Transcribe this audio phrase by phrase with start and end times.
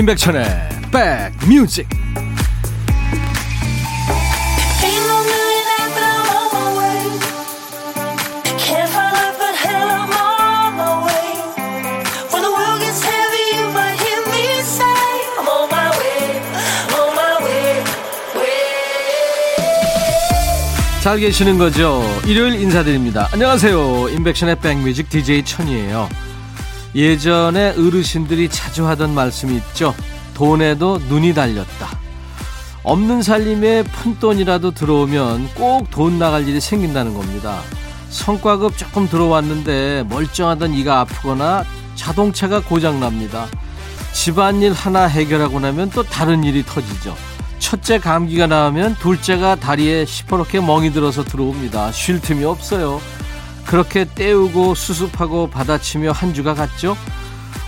[0.00, 0.44] 임백천의
[0.90, 1.86] 백뮤직
[21.02, 22.02] 잘 계시는 거죠?
[22.26, 23.28] 일요일 인사드립니다.
[23.32, 24.08] 안녕하세요.
[24.08, 26.08] 임백천의 백뮤직 DJ 천이에요.
[26.94, 29.94] 예전에 어르신들이 자주 하던 말씀이 있죠.
[30.34, 31.98] 돈에도 눈이 달렸다.
[32.82, 37.60] 없는 살림에 푼돈이라도 들어오면 꼭 돈 나갈 일이 생긴다는 겁니다.
[38.08, 43.46] 성과급 조금 들어왔는데 멀쩡하던 이가 아프거나 자동차가 고장납니다.
[44.12, 47.14] 집안일 하나 해결하고 나면 또 다른 일이 터지죠.
[47.58, 51.92] 첫째 감기가 나오면 둘째가 다리에 시퍼렇게 멍이 들어서 들어옵니다.
[51.92, 53.00] 쉴 틈이 없어요.
[53.70, 56.96] 그렇게 때우고 수습하고 받아치며 한 주가 갔죠.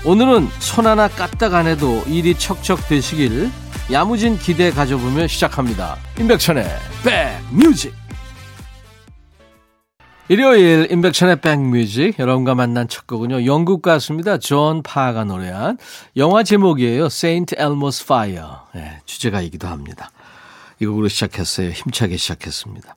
[0.04, 3.48] 오늘은 손 하나 까딱 안 해도 일이 척척 되시길
[3.92, 5.96] 야무진 기대 가져보며 시작합니다.
[6.18, 6.66] 임백천의
[7.04, 7.94] 백뮤직
[10.26, 13.46] 일요일 임백천의 백뮤직 여러분과 만난 첫 곡은요.
[13.46, 14.38] 영국 가수입니다.
[14.38, 15.78] 존 파가 노래한
[16.16, 17.04] 영화 제목이에요.
[17.04, 18.48] Saint Elmo's Fire.
[18.74, 20.10] 네, 주제가이기도 합니다.
[20.80, 21.70] 이 곡으로 시작했어요.
[21.70, 22.96] 힘차게 시작했습니다.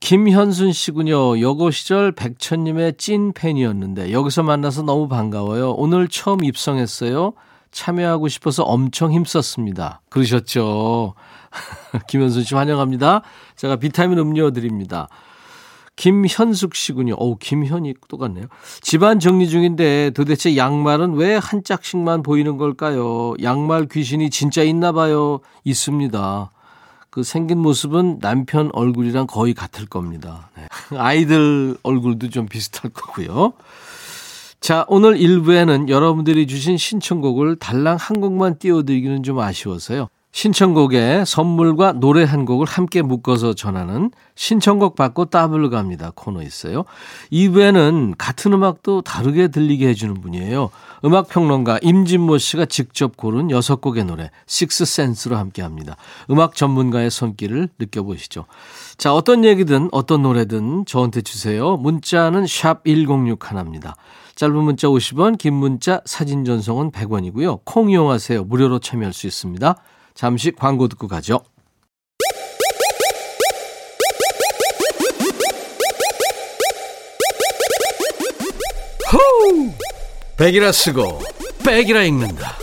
[0.00, 1.40] 김현순 씨군요.
[1.40, 5.72] 여고 시절 백천님의 찐 팬이었는데 여기서 만나서 너무 반가워요.
[5.72, 7.32] 오늘 처음 입성했어요.
[7.72, 10.00] 참여하고 싶어서 엄청 힘썼습니다.
[10.08, 11.14] 그러셨죠?
[12.08, 13.22] 김현순 씨 환영합니다.
[13.56, 15.08] 제가 비타민 음료 드립니다.
[15.96, 17.14] 김현숙 씨군요.
[17.18, 18.46] 어우, 김현이 똑같네요.
[18.80, 23.34] 집안 정리 중인데 도대체 양말은 왜 한 짝씩만 보이는 걸까요?
[23.42, 25.40] 양말 귀신이 진짜 있나 봐요.
[25.64, 26.50] 있습니다.
[27.10, 30.50] 그 생긴 모습은 남편 얼굴이랑 거의 같을 겁니다.
[30.56, 30.66] 네.
[30.96, 33.54] 아이들 얼굴도 좀 비슷할 거고요.
[34.60, 40.08] 자, 오늘 1부에는 여러분들이 주신 신청곡을 달랑 한 곡만 띄워드리기는 좀 아쉬워서요.
[40.38, 46.84] 신청곡에 선물과 노래 한 곡을 함께 묶어서 전하는 신청곡 받고 따블로 갑니다 코너 있어요.
[47.32, 50.70] 2부에는 같은 음악도 다르게 들리게 해주는 분이에요.
[51.04, 55.96] 음악평론가 임진모 씨가 직접 고른 6곡의 노래 식스센스로 함께 합니다.
[56.30, 58.44] 음악 전문가의 손길을 느껴보시죠.
[58.96, 61.76] 자 어떤 얘기든 어떤 노래든 저한테 주세요.
[61.76, 63.94] 문자는 샵 1061입니다.
[64.36, 67.62] 짧은 문자 50원 긴 문자 사진 전송은 100원이고요.
[67.64, 68.44] 콩 이용하세요.
[68.44, 69.74] 무료로 참여할 수 있습니다.
[70.18, 71.44] 잠시 광고 듣고 가죠.
[79.12, 79.70] 호우!
[80.36, 81.20] 백이라 쓰고
[81.64, 82.56] 백이라 읽는다.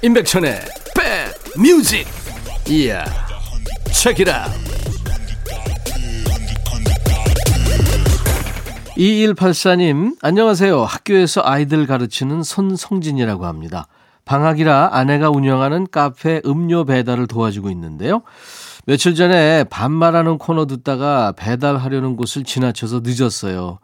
[0.00, 0.62] 임백천의
[0.96, 2.06] 백 뮤직.
[2.70, 3.04] 이야.
[3.92, 4.50] 책이라.
[8.96, 10.82] 2184님, 안녕하세요.
[10.82, 13.88] 학교에서 아이들 가르치는 손성진이라고 합니다.
[14.24, 18.22] 방학이라 아내가 운영하는 카페 음료 배달을 도와주고 있는데요.
[18.86, 23.78] 며칠 전에 반말하는 코너 듣다가 배달하려는 곳을 지나쳐서 늦었어요.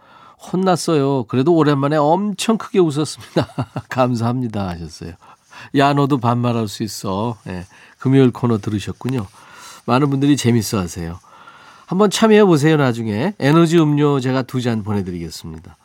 [0.53, 1.25] 혼났어요.
[1.25, 3.47] 그래도 오랜만에 엄청 크게 웃었습니다.
[3.91, 5.13] 감사합니다 하셨어요.
[5.77, 7.37] 야 너도 반말할 수 있어.
[7.45, 7.65] 네,
[7.99, 9.27] 금요일 코너 들으셨군요.
[9.87, 11.19] 많은 분들이 재밌어 하세요.
[11.87, 13.35] 한번 참여해 보세요 나중에.
[13.39, 15.77] 에너지 음료 제가 두 잔 보내드리겠습니다.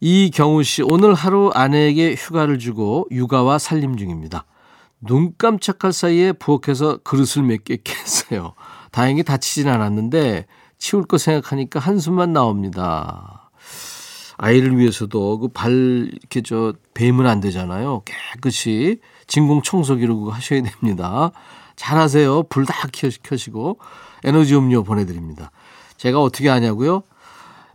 [0.00, 4.44] 이경우 씨, 오늘 하루 아내에게 휴가를 주고 육아와 살림 중입니다.
[5.00, 8.54] 눈 깜짝할 사이에 부엌에서 그릇을 몇 개 깼어요.
[8.92, 10.46] 다행히 다치진 않았는데
[10.78, 13.50] 치울 거 생각하니까 한숨만 나옵니다.
[14.36, 15.72] 아이를 위해서도 그 발
[16.12, 18.02] 이렇게 저 베면 안 되잖아요.
[18.04, 21.32] 깨끗이 진공 청소기로 하셔야 됩니다.
[21.74, 22.44] 잘하세요.
[22.44, 22.86] 불 다
[23.22, 23.78] 켜시고
[24.24, 25.50] 에너지 음료 보내드립니다.
[25.96, 27.02] 제가 어떻게 하냐고요?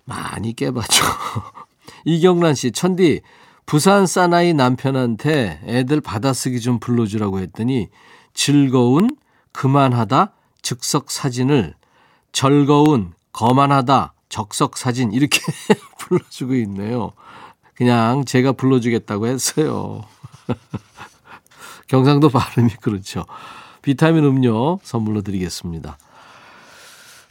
[0.05, 1.03] 많이 깨봤죠.
[2.05, 3.21] 이경란 씨, 천디,
[3.65, 7.89] 부산 사나이 남편한테 애들 받아쓰기 좀 불러주라고 했더니
[8.33, 9.15] 즐거운,
[9.51, 11.75] 그만하다, 즉석 사진을
[12.31, 15.39] 즐거운, 거만하다, 적석 사진 이렇게
[15.99, 17.11] 불러주고 있네요.
[17.75, 20.03] 그냥 제가 불러주겠다고 했어요.
[21.87, 23.25] 경상도 발음이 그렇죠.
[23.81, 25.97] 비타민 음료 선물로 드리겠습니다.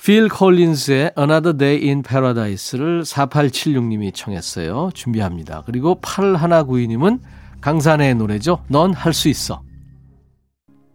[0.05, 4.91] 필 콜린스의 Another Day in Paradise를 4876님이 청했어요.
[4.95, 5.63] 준비합니다.
[5.65, 7.21] 그리고 8192님은
[7.61, 8.65] 강산의 노래죠.
[8.67, 9.63] 넌 할 수 있어.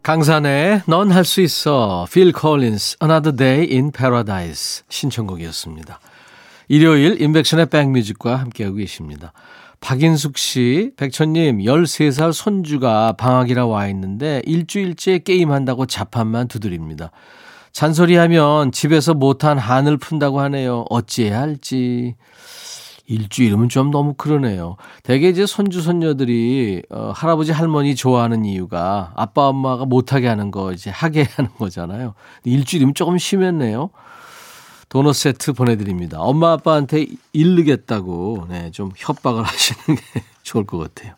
[0.02, 2.06] 강산의 넌 할 수 있어.
[2.12, 6.00] 필 콜린스 Another Day in Paradise 신청곡이었습니다.
[6.68, 9.32] 일요일 인백션의 백뮤직과 함께하고 계십니다.
[9.80, 17.10] 박인숙 씨, 백천님, 13살 손주가 방학이라 와 있는데 일주일째 게임한다고 자판만 두드립니다.
[17.78, 20.84] 잔소리하면 집에서 못한 한을 푼다고 하네요.
[20.90, 22.16] 어찌해야 할지.
[23.06, 24.76] 일주일이면 좀 너무 그러네요.
[25.04, 30.90] 대개 이제 손주, 손녀들이, 어, 할아버지, 할머니 좋아하는 이유가 아빠, 엄마가 못하게 하는 거 이제
[30.90, 32.14] 하게 하는 거잖아요.
[32.42, 33.90] 일주일이면 조금 심했네요.
[34.88, 36.18] 도넛 세트 보내드립니다.
[36.18, 41.14] 엄마, 아빠한테 일르겠다고, 네, 좀 협박을 하시는 게 좋을 것 같아요.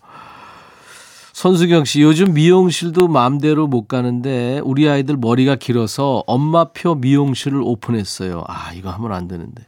[1.45, 8.45] 손수경 씨, 요즘 미용실도 마음대로 못 가는데 우리 아이들 머리가 길어서 엄마표 미용실을 오픈했어요.
[8.47, 9.63] 아, 이거 하면 안 되는데.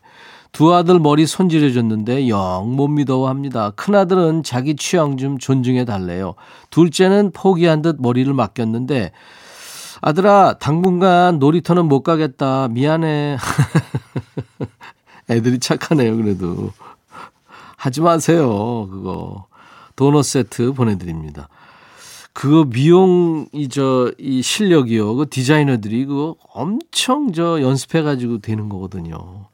[0.53, 3.71] 두 아들 머리 손질해줬는데 영 못 믿어합니다.
[3.71, 6.35] 큰아들은 자기 취향 좀 존중해 달래요.
[6.69, 9.13] 둘째는 포기한 듯 머리를 맡겼는데
[10.03, 12.69] 아들아 당분간 놀이터는 못 가겠다.
[12.69, 13.39] 미안해.
[15.31, 16.71] 애들이 착하네요 그래도.
[17.79, 19.47] 하지 마세요 그거.
[19.97, 21.49] 도넛 세트 보내드립니다.
[22.33, 25.15] 그거 미용 이 저 이 실력이요.
[25.17, 29.47] 그 디자이너들이 그거 엄청 저 연습해 가지고 되는 거거든요.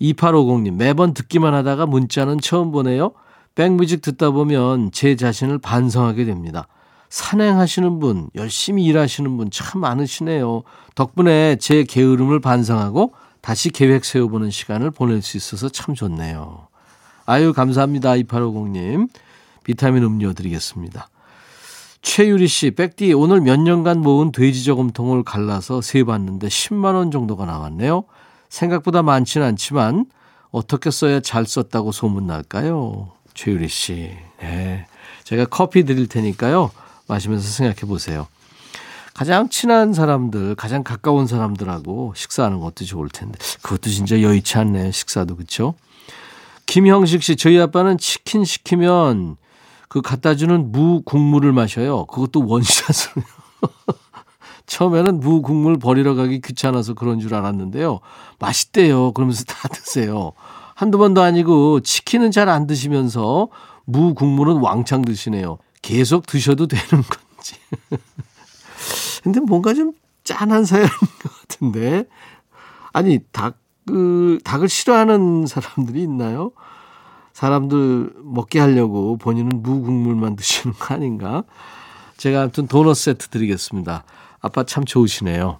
[0.00, 3.12] 2850님 매번 듣기만 하다가 문자는 처음 보내요.
[3.54, 6.68] 백뮤직 듣다 보면 제 자신을 반성하게 됩니다.
[7.10, 10.62] 산행하시는 분, 열심히 일하시는 분 참 많으시네요.
[10.94, 13.12] 덕분에 제 게으름을 반성하고
[13.42, 16.68] 다시 계획 세워보는 시간을 보낼 수 있어서 참 좋네요.
[17.26, 18.12] 아유, 감사합니다.
[18.12, 19.08] 2850님.
[19.64, 21.08] 비타민 음료 드리겠습니다.
[22.02, 27.44] 최유리 씨, 백디 오늘 몇 년간 모은 돼지 저금통을 갈라서 세 봤는데 10만 원 정도가
[27.44, 28.04] 나왔네요.
[28.48, 30.06] 생각보다 많지는 않지만
[30.50, 33.12] 어떻게 써야 잘 썼다고 소문 날까요?
[33.34, 34.10] 최유리 씨.
[34.40, 34.86] 네.
[35.24, 36.70] 제가 커피 드릴 테니까요.
[37.06, 38.26] 마시면서 생각해 보세요.
[39.14, 43.38] 가장 친한 사람들, 가장 가까운 사람들하고 식사하는 것도 좋을 텐데.
[43.62, 44.90] 그것도 진짜 여의치 않네요.
[44.90, 45.36] 식사도.
[45.36, 45.74] 그렇죠?
[46.66, 49.36] 김형식 씨, 저희 아빠는 치킨 시키면
[49.90, 52.06] 그 갖다 주는 무 국물을 마셔요.
[52.06, 53.22] 그것도 원샷으로.
[54.66, 57.98] 처음에는 무 국물 버리러 가기 귀찮아서 그런 줄 알았는데요.
[58.38, 59.10] 맛있대요.
[59.12, 60.30] 그러면서 다 드세요.
[60.76, 63.48] 한두 번도 아니고 치킨은 잘 안 드시면서
[63.84, 65.58] 무 국물은 왕창 드시네요.
[65.82, 67.56] 계속 드셔도 되는 건지.
[69.24, 69.92] 근데 뭔가 좀
[70.22, 70.88] 짠한 사연인
[71.20, 72.04] 것 같은데.
[72.92, 73.58] 아니, 닭,
[73.88, 76.52] 그, 닭을 싫어하는 사람들이 있나요?
[77.40, 81.44] 사람들 먹게 하려고 본인은 무국물만 드시는 거 아닌가?
[82.18, 84.04] 제가 아무튼 도넛 세트 드리겠습니다.
[84.40, 85.58] 아빠 참 좋으시네요.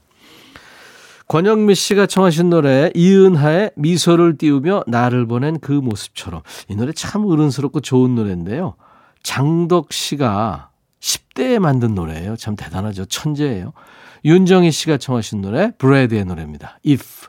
[1.28, 7.80] 권영미 씨가 청하신 노래 이은하의 미소를 띄우며 나를 보낸 그 모습처럼 이 노래 참 어른스럽고
[7.80, 8.74] 좋은 노래인데요.
[9.22, 12.36] 장덕 씨가 10대에 만든 노래예요.
[12.36, 13.06] 참 대단하죠.
[13.06, 13.72] 천재예요.
[14.26, 16.78] 윤정희 씨가 청하신 노래 브래드의 노래입니다.
[16.86, 17.28] If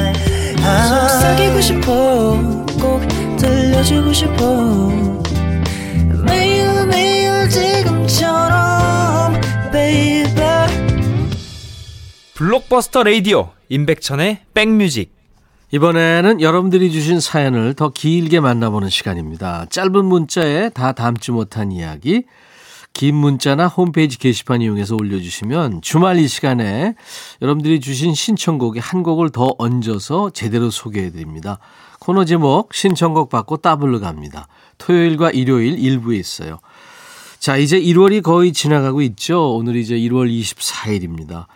[1.61, 2.37] 싶어.
[2.79, 3.01] 꼭
[3.37, 4.89] 들려주고 싶어.
[6.25, 9.33] 매일 매일 지금처럼
[9.71, 10.67] baby.
[12.33, 15.13] 블록버스터 레이디오 임백천의 백뮤직.
[15.73, 19.67] 이번에는 여러분들이 주신 사연을 더 길게 만나보는 시간입니다.
[19.69, 22.23] 짧은 문자에 다 담지 못한 이야기
[22.93, 26.95] 긴 문자나 홈페이지 게시판 이용해서 올려주시면 주말 이 시간에
[27.41, 31.59] 여러분들이 주신 신청곡에 한 곡을 더 얹어서 제대로 소개해드립니다.
[31.99, 34.47] 코너 제목 신청곡 받고 따블로 갑니다.
[34.77, 36.59] 토요일과 일요일 일부에 있어요.
[37.39, 39.55] 자, 이제 1월이 거의 지나가고 있죠.
[39.55, 41.47] 오늘 이제 1월 24일입니다.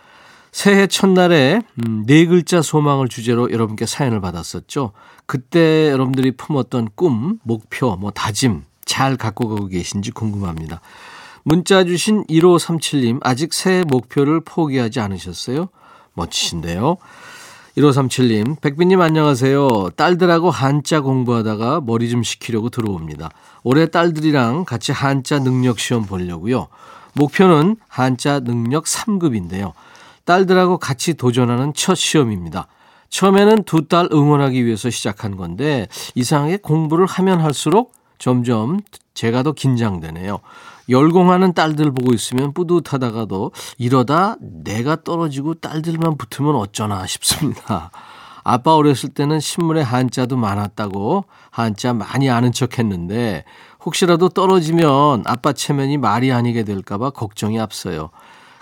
[0.50, 4.92] 새해 첫날에 음, 네 글자 소망을 주제로 여러분께 사연을 받았었죠.
[5.26, 10.80] 그때 여러분들이 품었던 꿈, 목표, 뭐 다짐 잘 갖고 가고 계신지 궁금합니다.
[11.48, 15.68] 문자 주신 1537님, 아직 새해 목표를 포기하지 않으셨어요?
[16.14, 16.96] 멋지신데요?
[17.78, 19.90] 1537님, 백빈님 안녕하세요.
[19.94, 23.30] 딸들하고 한자 공부하다가 머리 좀 식히려고 들어옵니다.
[23.62, 26.66] 올해 딸들이랑 같이 한자 능력 시험 보려고요.
[27.12, 29.70] 목표는 한자 능력 3급인데요.
[30.24, 32.66] 딸들하고 같이 도전하는 첫 시험입니다.
[33.08, 35.86] 처음에는 두 딸 응원하기 위해서 시작한 건데
[36.16, 38.80] 이상하게 공부를 하면 할수록 점점
[39.14, 40.40] 제가 더 긴장되네요.
[40.88, 47.90] 열공하는 딸들 보고 있으면 뿌듯하다가도 이러다 내가 떨어지고 딸들만 붙으면 어쩌나 싶습니다.
[48.44, 53.44] 아빠 어렸을 때는 신문에 한자도 많았다고 한자 많이 아는 척 했는데
[53.84, 58.10] 혹시라도 떨어지면 아빠 체면이 말이 아니게 될까봐 걱정이 앞서요.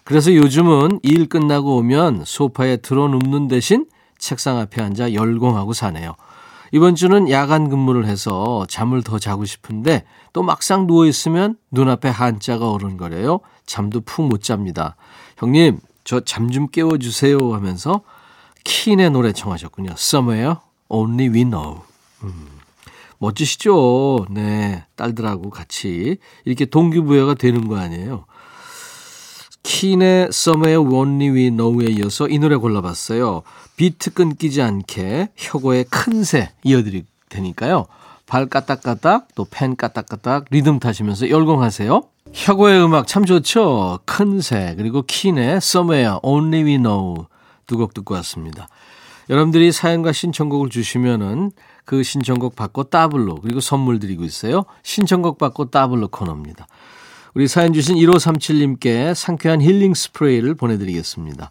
[0.05, 3.87] 그래서 요즘은 일 끝나고 오면 소파에 들어 눕는 대신
[4.19, 6.15] 책상 앞에 앉아 열공하고 사네요.
[6.75, 13.39] 이번 주는 야간 근무를 해서 잠을 더 자고 싶은데 또 막상 누워있으면 눈앞에 한자가 어른거려요.
[13.65, 14.97] 잠도 푹 못 잡니다.
[15.39, 18.01] 형님, 저 잠 좀 깨워주세요 하면서
[18.65, 19.91] 킨의 노래 청하셨군요.
[19.93, 20.57] Somewhere
[20.89, 21.83] Only We Know.
[22.25, 22.49] 음,
[23.19, 24.27] 멋지시죠?
[24.31, 28.25] 네, 딸들하고 같이 이렇게 동기부여가 되는 거 아니에요.
[29.65, 33.43] 킨의 Somewhere Only We Know에 이어서 이 노래 골라봤어요.
[33.77, 37.87] 비트 끊기지 않게 혁오의 큰 새 이어드릴 테니까요.
[38.27, 42.03] 발 까딱까딱 또 펜 까딱까딱 리듬 타시면서 열공하세요.
[42.33, 44.01] 혁오의 음악 참 좋죠.
[44.05, 47.27] 큰 새 그리고 킨의 Somewhere Only We Know
[47.67, 48.69] 두 곡 듣고 왔습니다.
[49.31, 51.51] 여러분들이 사연과 신청곡을 주시면은
[51.87, 54.67] 그 신청곡 받고 따블로 그리고 선물 드리고 있어요.
[54.83, 56.67] 신청곡 받고 따블로 코너입니다.
[57.35, 61.51] 우리 사연 주신 1537님께 상쾌한 힐링 스프레이를 보내드리겠습니다.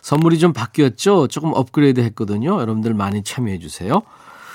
[0.00, 1.28] 선물이 좀 바뀌었죠?
[1.28, 2.58] 조금 업그레이드 했거든요.
[2.60, 4.02] 여러분들 많이 참여해 주세요.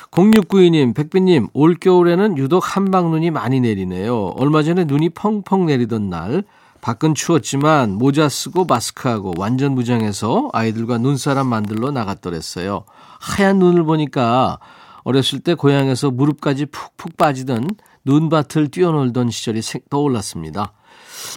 [0.09, 4.33] 0692님, 백빈님, 올겨울에는 유독 한방눈이 많이 내리네요.
[4.37, 6.43] 얼마 전에 눈이 펑펑 내리던 날,
[6.81, 12.83] 밖은 추웠지만 모자 쓰고 마스크하고 완전 무장해서 아이들과 눈사람 만들러 나갔더랬어요.
[13.19, 14.57] 하얀 눈을 보니까
[15.03, 17.69] 어렸을 때 고향에서 무릎까지 푹푹 빠지던
[18.07, 20.71] 눈밭을 뛰어놀던 시절이 떠올랐습니다.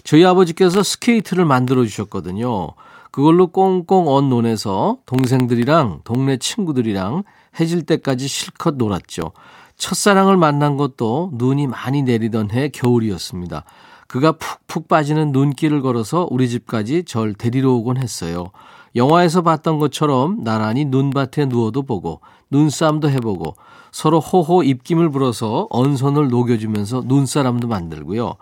[0.05, 2.69] 저희 아버지께서 스케이트를 만들어 주셨거든요.
[3.11, 7.23] 그걸로 꽁꽁 언 논에서 동생들이랑 동네 친구들이랑
[7.59, 9.33] 해질 때까지 실컷 놀았죠.
[9.75, 13.65] 첫사랑을 만난 것도 눈이 많이 내리던 해 겨울이었습니다.
[14.07, 18.51] 그가 푹푹 빠지는 눈길을 걸어서 우리 집까지 절 데리러 오곤 했어요.
[18.95, 23.55] 영화에서 봤던 것처럼 나란히 눈밭에 누워도 보고 눈싸움도 해보고
[23.91, 28.35] 서로 호호 입김을 불어서 언 손을 녹여주면서 눈사람도 만들고요.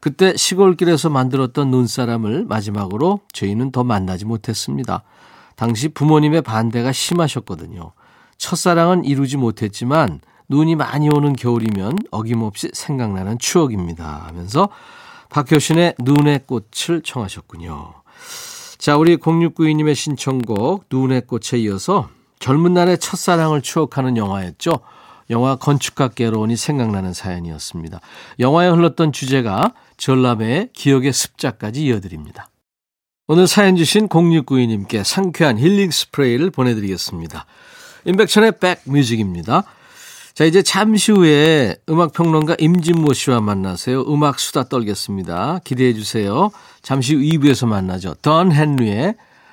[0.00, 5.02] 그때 시골길에서 만들었던 눈사람을 마지막으로 저희는 더 만나지 못했습니다.
[5.54, 7.92] 당시 부모님의 반대가 심하셨거든요.
[8.36, 14.24] 첫사랑은 이루지 못했지만 눈이 많이 오는 겨울이면 어김없이 생각나는 추억입니다.
[14.26, 14.68] 하면서
[15.30, 17.92] 박효신의 눈의 꽃을 청하셨군요.
[18.78, 22.08] 자, 우리 0692님의 신청곡 눈의 꽃에 이어서
[22.42, 24.80] 젊은 날의 첫사랑을 추억하는 영화였죠.
[25.30, 28.00] 영화 건축학개론이 생각나는 사연이었습니다.
[28.40, 32.48] 영화에 흘렀던 주제가 전람회의 기억의 습자까지 이어드립니다.
[33.28, 37.46] 오늘 사연 주신 0692님께 상쾌한 힐링 스프레이를 보내드리겠습니다.
[38.06, 39.62] 인백천의 백뮤직입니다.
[40.34, 44.02] 자, 이제 잠시 후에 음악평론가 임진모 씨와 만나세요.
[44.12, 45.60] 음악 수다 떨겠습니다.
[45.62, 46.50] 기대해 주세요.
[46.82, 48.14] 잠시 후 2부에서 만나죠.
[48.14, 49.14] 던 헨리의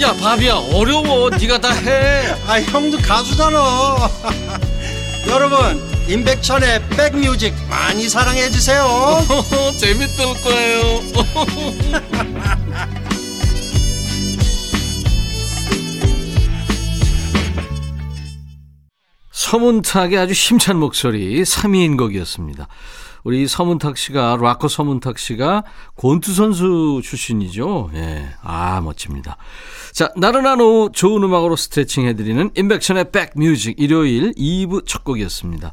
[0.00, 1.28] 야 바비야 어려워.
[1.28, 2.34] 네가 다 해.
[2.46, 4.08] 아 형도 가수잖아.
[5.28, 8.82] 여러분 임백천의 백뮤직 많이 사랑해 주세요.
[9.78, 11.02] 재밌을 거예요.
[19.32, 22.68] 서문탁의 아주 힘찬 목소리 3위인 곡이었습니다.
[23.24, 25.64] 우리 서문탁 씨가 락커 서문탁 씨가
[25.96, 27.90] 권투 선수 출신이죠.
[27.94, 28.28] 예.
[28.42, 29.36] 아, 멋집니다.
[29.92, 35.72] 자, 나른한 오후 좋은 음악으로 스트레칭 해 드리는 인백션의 백뮤직 일요일 2부 첫 곡이었습니다.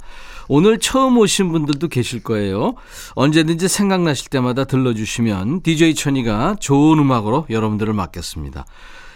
[0.50, 2.76] 오늘 처음 오신 분들도 계실 거예요.
[3.16, 8.66] 언제든지 생각나실 때마다 들러 주시면 DJ 천이가 좋은 음악으로 여러분들을 맡겠습니다.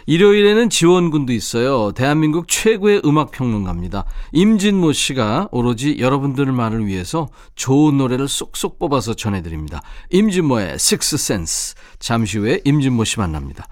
[0.05, 1.91] 일요일에는 지원군도 있어요.
[1.93, 4.05] 대한민국 최고의 음악평론가입니다.
[4.31, 9.81] 임진모 씨가 오로지 여러분들만을 위해서 좋은 노래를 쏙쏙 뽑아서 전해드립니다.
[10.10, 11.75] 임진모의 식스센스.
[12.00, 13.67] 잠시 후에 임진모 씨 만납니다.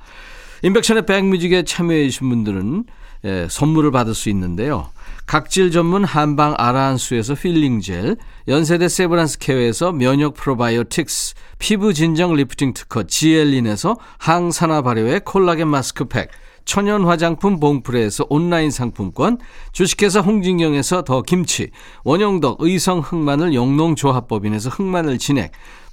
[0.64, 2.86] 임백천의 백뮤직에 참여해주신 분들은
[3.26, 4.90] 예, 선물을 받을 수 있는데요.
[5.30, 8.18] 각질 전문 한방 아라한수에서 힐링젤,
[8.48, 16.32] 연세대 세브란스 케어에서 면역 프로바이오틱스, 피부 진정 리프팅 특허 지엘린에서 항산화 발효의 콜라겐 마스크팩,
[16.66, 19.38] 천연 화장품 봉프레에서 온라인 상품권,
[19.72, 21.70] 주식회사 홍진경에서 더 김치,
[22.04, 25.52] 원영덕 의성 흑마늘 영농조합법인에서 흑마늘 진액,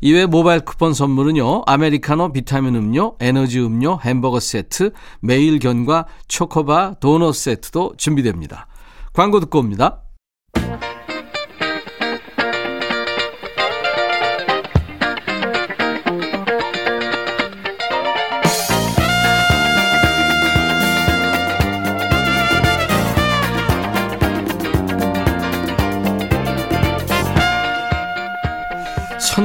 [0.00, 1.62] 이외 모바일 쿠폰 선물은요.
[1.66, 8.66] 아메리카노 비타민 음료, 에너지 음료, 햄버거 세트, 매일 견과 초코바 도넛 세트도 준비됩니다.
[9.12, 10.02] 광고 듣고 옵니다.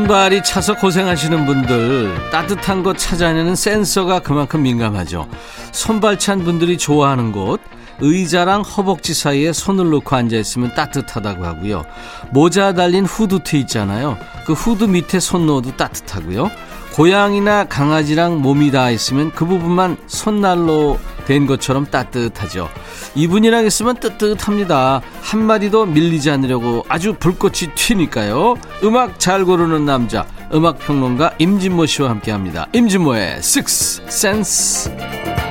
[0.02, 5.28] 손발이 차서 고생하시는 분들 따뜻한 곳 찾아내는 센서가 그만큼 민감하죠.
[5.72, 7.62] 손발 찬 분들이 좋아하는 곳
[8.00, 11.86] 의자랑 허벅지 사이에 손을 놓고 앉아 있으면 따뜻하다고 하고요.
[12.32, 14.18] 모자 달린 후드티 있잖아요.
[14.44, 16.50] 그 후드 밑에 손 넣어도 따뜻하고요.
[16.94, 22.70] 고양이나 강아지랑 몸이 닿아 있으면 그 부분만 손난로 된 것처럼 따뜻하죠.
[23.16, 25.02] 이분이랑 있으면 뜨뜻합니다.
[25.22, 28.56] 한마디도 밀리지 않으려고 아주 불꽃이 튀니까요.
[28.84, 32.68] 음악 잘 고르는 남자, 음악평론가 임진모 씨와 함께 합니다.
[32.74, 35.51] 임진모의 Six Sense.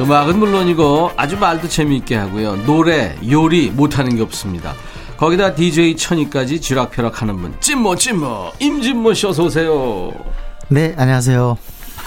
[0.00, 2.56] 음악은 물론이고 아주 말도 재미있게 하고요.
[2.64, 4.74] 노래, 요리 못하는 게 없습니다.
[5.18, 10.10] 거기다 DJ 천이까지 쥐락펴락 하는 분 찐모 찐모 임진모 씨 어서 오세요.
[10.68, 11.58] 네 안녕하세요.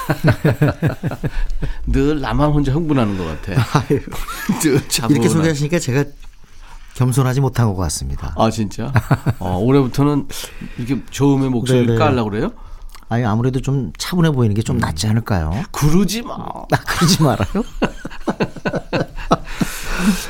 [1.86, 3.86] 늘 나만 혼자 흥분하는 것 같아.
[5.10, 6.06] 이렇게 소개하시니까 제가
[6.96, 8.34] 겸손하지 못한 것 같습니다.
[8.36, 8.92] 아 진짜?
[9.38, 10.28] 어, 올해부터는
[10.80, 12.00] 이렇게 저음의 목소리를 네네.
[12.00, 12.52] 깔려고 그래요?
[13.14, 15.52] 아니 아무래도 좀 차분해 보이는 게좀 낫지 않을까요?
[15.72, 16.34] 그러지 마.
[16.34, 17.46] 아, 그러지 말아요.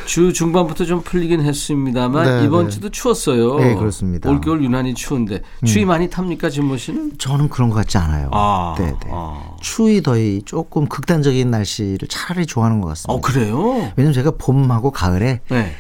[0.05, 2.71] 주 중반부터 좀 풀리긴 했습니다만 네, 이번 네.
[2.71, 3.55] 주도 추웠어요.
[3.55, 4.29] 네, 그렇습니다.
[4.29, 5.87] 올겨울 유난히 추운데 추위 음.
[5.87, 7.13] 많이 탑니까, 진모 씨는?
[7.17, 8.29] 저는 그런 것 같지 않아요.
[8.33, 9.09] 아, 네, 네.
[9.11, 9.55] 아.
[9.61, 13.13] 추위 더위 조금 극단적인 날씨를 차라리 좋아하는 것 같습니다.
[13.13, 13.93] 어, 그래요?
[13.95, 15.73] 왜냐면 제가 봄하고 가을에 네.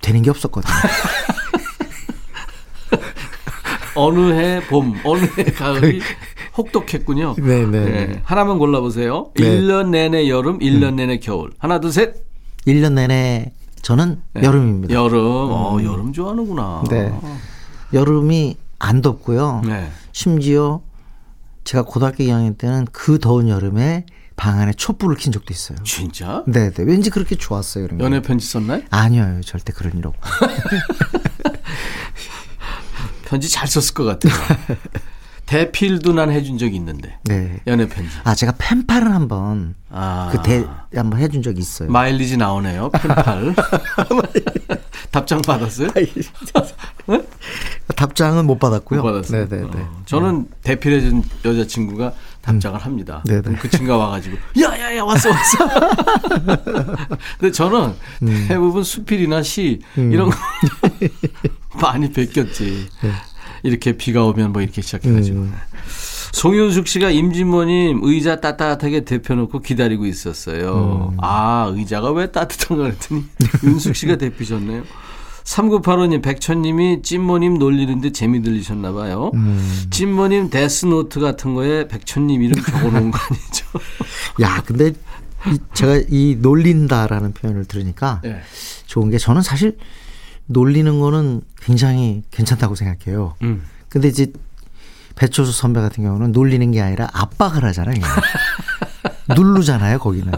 [0.00, 0.72] 되는 게 없었거든요.
[3.98, 6.00] 어느 해 봄, 어느 해 가을이
[6.58, 7.36] 혹독했군요.
[7.36, 7.66] 네네.
[7.66, 8.06] 네, 네.
[8.06, 8.20] 네.
[8.24, 9.30] 하나만 골라보세요.
[9.34, 9.44] 네.
[9.44, 10.96] 1년 내내 여름, 1년 음.
[10.96, 11.52] 내내 겨울.
[11.58, 12.16] 하나, 둘, 셋.
[12.66, 14.42] 1년 내내 저는 네.
[14.42, 14.92] 여름입니다.
[14.92, 15.20] 여름.
[15.20, 15.84] 어, 음.
[15.84, 16.84] 여름 좋아하는구나.
[16.90, 17.12] 네.
[17.92, 19.62] 여름이 안 덥고요.
[19.64, 19.88] 네.
[20.12, 20.82] 심지어
[21.64, 24.04] 제가 고등학교 2학년 때는 그 더운 여름에
[24.36, 25.78] 방 안에 촛불을 킨 적도 있어요.
[25.84, 26.44] 진짜?
[26.46, 26.82] 네, 네.
[26.82, 27.84] 왠지 그렇게 좋았어요.
[27.84, 28.82] 이런 연애 편지 썼나요?
[28.90, 30.20] 아니요, 절대 그런 일 없고.
[33.26, 34.32] 편지 잘 썼을 것 같아요.
[35.48, 37.16] 대필도 난 해준 적이 있는데.
[37.24, 37.58] 네.
[37.66, 38.10] 연애 편지.
[38.22, 40.28] 아, 제가 펜팔을 한번 아.
[40.30, 40.62] 그대
[40.94, 41.90] 한번 해준 적이 있어요.
[41.90, 42.90] 마일리지 나오네요.
[42.90, 43.54] 펜팔.
[45.10, 45.88] 답장 받았어요?
[47.06, 47.22] 네?
[47.96, 49.00] 답장은 못 받았고요.
[49.00, 49.46] 못 받았어요.
[49.48, 49.70] 네네네.
[49.80, 50.02] 어.
[50.04, 52.84] 저는 대필해준 여자친구가 답장을 음.
[52.84, 53.22] 합니다.
[53.26, 53.56] 네네.
[53.58, 55.58] 그 친구가 와가지고 야야야 왔어 왔어.
[57.40, 58.44] 근데 저는 음.
[58.48, 60.12] 대부분 수필이나 시 음.
[60.12, 60.36] 이런 거
[61.80, 62.88] 많이 베꼈지.
[63.02, 63.12] 네.
[63.62, 65.38] 이렇게 비가 오면 뭐 이렇게 시작해가지고.
[65.38, 65.54] 음.
[66.32, 71.12] 송윤숙 씨가 임진모님 의자 따뜻하게 대펴놓고 기다리고 있었어요.
[71.12, 71.18] 음.
[71.20, 73.24] 아, 의자가 왜 따뜻한가 그랬더니
[73.64, 74.84] 윤숙 씨가 대피셨네요.
[75.44, 79.30] 3985님, 백천님이 찐모님 놀리는데 재미 들리셨나 봐요.
[79.32, 79.86] 음.
[79.90, 83.66] 찐모님 데스노트 같은 거에 백천님 이름 적어놓은 거 아니죠?
[84.42, 84.92] 야, 근데
[85.46, 88.40] 이, 제가 이 놀린다라는 표현을 들으니까 네.
[88.86, 89.78] 좋은 게 저는 사실
[90.48, 93.34] 놀리는 거는 굉장히 괜찮다고 생각해요.
[93.42, 93.62] 음.
[93.88, 94.32] 근데 이제
[95.14, 97.96] 배철수 선배 같은 경우는 놀리는 게 아니라 압박을 하잖아요.
[99.36, 100.32] 누르잖아요, 거기는.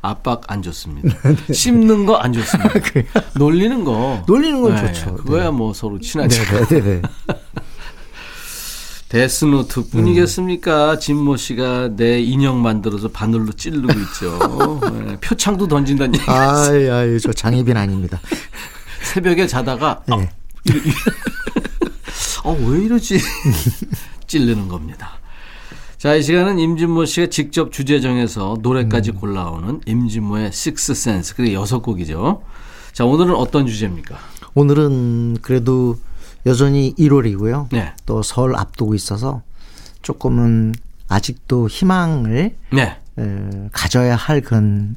[0.00, 1.08] 압박 안 좋습니다.
[1.52, 2.70] 씹는 거 안 좋습니다.
[3.38, 4.22] 놀리는 거.
[4.26, 5.14] 놀리는 건 네, 좋죠.
[5.16, 5.50] 그거야 네.
[5.50, 6.40] 뭐 서로 친하지.
[6.40, 7.02] 네, 네, 네.
[9.08, 10.92] 데스노트 뿐이겠습니까?
[10.94, 10.98] 음.
[11.00, 14.80] 진모 씨가 내 인형 만들어서 바늘로 찌르고 있죠.
[15.04, 16.30] 네, 표창도 던진다는 얘기.
[16.30, 18.20] 아이, 아이, 저 장희빈 아닙니다.
[19.02, 20.14] 새벽에 자다가 네.
[20.14, 20.26] 어,
[22.50, 23.18] 어, 왜 이러지?
[24.26, 25.12] 찔르는 겁니다.
[25.98, 29.16] 자, 이 시간은 임진모 씨가 직접 주제 정해서 노래까지 음.
[29.16, 31.36] 골라오는 임진모의 식스 센스.
[31.36, 32.42] 그게 여섯 곡이죠.
[32.92, 34.18] 자, 오늘은 어떤 주제입니까?
[34.54, 35.96] 오늘은 그래도
[36.46, 37.68] 여전히 1월이고요.
[37.70, 37.94] 네.
[38.04, 39.42] 또 설 앞두고 있어서
[40.02, 40.74] 조금은
[41.08, 42.96] 아직도 희망을 네.
[43.18, 44.96] 에, 가져야 할 그런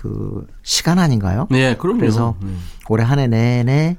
[0.00, 1.46] 그 시간 아닌가요?
[1.50, 1.98] 네, 그럼요.
[2.00, 2.58] 그래서 음.
[2.88, 3.98] 올해 한 해 내내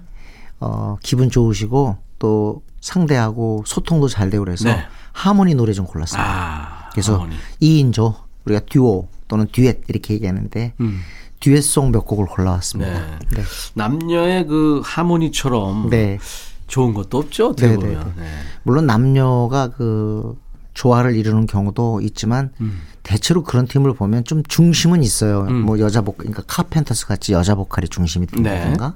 [0.59, 4.83] 어 기분 좋으시고 또 상대하고 소통도 잘 되고 그래서 네.
[5.11, 6.27] 하모니 노래 좀 골랐습니다.
[6.27, 7.35] 아, 그래서 하모니.
[7.61, 11.01] 2인조 우리가 듀오 또는 듀엣 이렇게 얘기하는데 음.
[11.39, 12.91] 듀엣송 몇 곡을 골라왔습니다.
[12.91, 13.19] 네.
[13.35, 13.43] 네.
[13.75, 16.17] 남녀의 그 하모니처럼 네.
[16.65, 17.49] 좋은 것도 없죠.
[17.49, 18.13] 어떻게 네, 네, 보면.
[18.17, 18.27] 네.
[18.63, 20.35] 물론 남녀가 그
[20.73, 22.81] 조화를 이루는 경우도 있지만 음.
[23.03, 25.45] 대체로 그런 팀을 보면 좀 중심은 있어요.
[25.49, 25.61] 음.
[25.61, 28.95] 뭐 여자 보 그러니까 카펜터스 같이 여자 보컬이 중심이 된다든가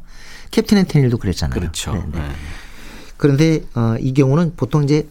[0.51, 1.59] 캡틴 앤테닐도 그랬잖아요.
[1.59, 1.93] 그렇죠.
[2.13, 2.21] 네.
[3.17, 5.07] 그런데 어, 이 경우는 보통 이제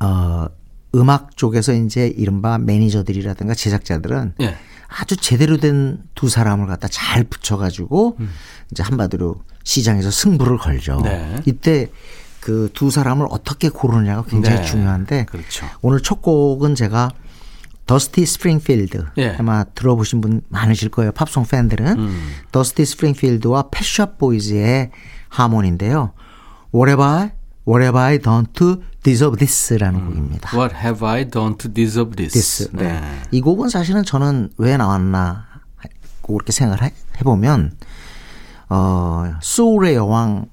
[0.00, 0.46] 어,
[0.94, 4.56] 음악 쪽에서 이제 이른바 매니저들이라든가 제작자들은 예.
[4.88, 8.30] 아주 제대로 된 두 사람을 갖다 잘 붙여가지고 음.
[8.72, 11.00] 이제 한마디로 시장에서 승부를 걸죠.
[11.04, 11.36] 네.
[11.44, 11.90] 이때
[12.46, 14.62] 그 두 사람을 어떻게 고르느냐가 굉장히 네.
[14.62, 15.66] 중요한데 그렇죠.
[15.82, 17.10] 오늘 첫 곡은 제가
[17.86, 19.34] 더스티 스프링필드 예.
[19.36, 21.10] 아마 들어보신 분 많으실 거예요.
[21.10, 22.28] 팝송 팬들은 음.
[22.52, 24.92] 더스티 스프링필드와 펫샵 보이즈의
[25.28, 26.12] 하모니인데요.
[26.72, 27.30] Whatever I,
[27.66, 30.06] Whatever I done to deserve this라는 음.
[30.06, 30.56] 곡입니다.
[30.56, 32.32] What have I done to deserve this?
[32.32, 32.70] this.
[32.72, 33.00] 네.
[33.00, 33.22] 네.
[33.32, 35.46] 이 곡은 사실은 저는 왜 나왔나
[36.22, 36.92] 그렇게 생각을 해
[37.24, 37.72] 보면
[38.68, 40.46] 어 소울의 여왕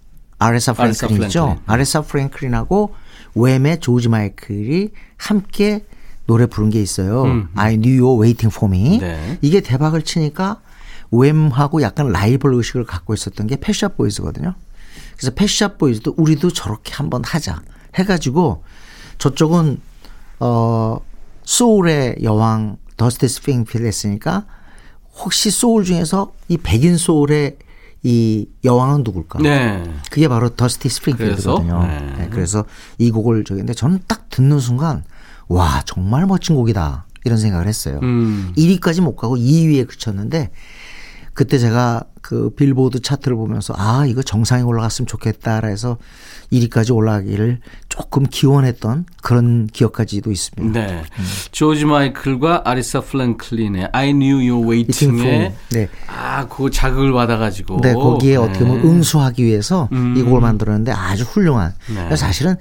[0.44, 1.60] 아레사 프랭클린이죠.
[1.66, 2.94] 아레사 프랭클린하고
[3.36, 5.86] 웸의 조지 마이클이 함께
[6.26, 7.24] 노래 부른 게 있어요.
[7.24, 7.50] 음.
[7.56, 9.00] I knew you were waiting for me.
[9.00, 9.38] 네.
[9.42, 10.62] 이게 대박을 치니까
[11.12, 14.56] Wham하고 약간 라이벌 의식을 갖고 있었던 게 Pet Shop Boys거든요.
[15.18, 17.62] 그래서 Pet Shop Boys도 우리도 저렇게 한번 하자
[17.96, 18.64] 해가지고
[19.18, 19.80] 저쪽은
[20.40, 21.00] 어
[21.44, 24.46] 소울의 여왕 더스티 스프링필드 했으니까
[25.16, 27.58] 혹시 소울 중에서 이 백인 소울의
[28.04, 29.40] 이 여왕은 누굴까?
[29.40, 29.84] 네.
[30.12, 31.84] 그게 바로 더스티 스프링필드거든요.
[31.84, 32.14] 네.
[32.18, 32.30] 네.
[32.30, 32.66] 그래서
[32.98, 35.04] 이 곡을 저기인데 저는 딱 듣는 순간
[35.48, 38.00] 와 정말 멋진 곡이다 이런 생각을 했어요.
[38.04, 38.52] 음.
[38.58, 40.52] 1위까지 못 가고 2위에 그쳤는데
[41.34, 45.98] 그때 제가 그 빌보드 차트를 보면서 아 이거 정상에 올라갔으면 좋겠다라 해서
[46.52, 47.60] 1위까지 올라가기를
[47.96, 50.80] 조금 기원했던 그런 기억까지도 있습니다.
[50.80, 51.04] 네.
[51.20, 51.24] 음.
[51.52, 55.90] 조지 마이클과 아레사 프랭클린의 I Knew You Waiting에 네.
[56.08, 58.36] 아 그 자극을 받아가지고 네 거기에 네.
[58.38, 60.16] 어떻게 보면 응수하기 위해서 음.
[60.18, 61.76] 이 곡을 만들었는데 아주 훌륭한.
[61.94, 62.16] 네.
[62.16, 62.56] 사실은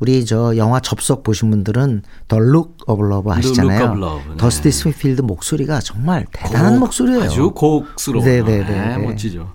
[0.00, 3.94] 우리 저 영화 접속 보신 분들은 The Look of Love 아시잖아요.
[3.94, 4.36] 네.
[4.36, 7.22] 더스티 스프링필드 목소리가 정말 대단한 곡, 목소리예요.
[7.22, 8.22] 아주 고혹스러워.
[8.22, 8.64] 네네네.
[8.68, 9.50] 네, 멋지죠.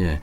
[0.00, 0.20] 예.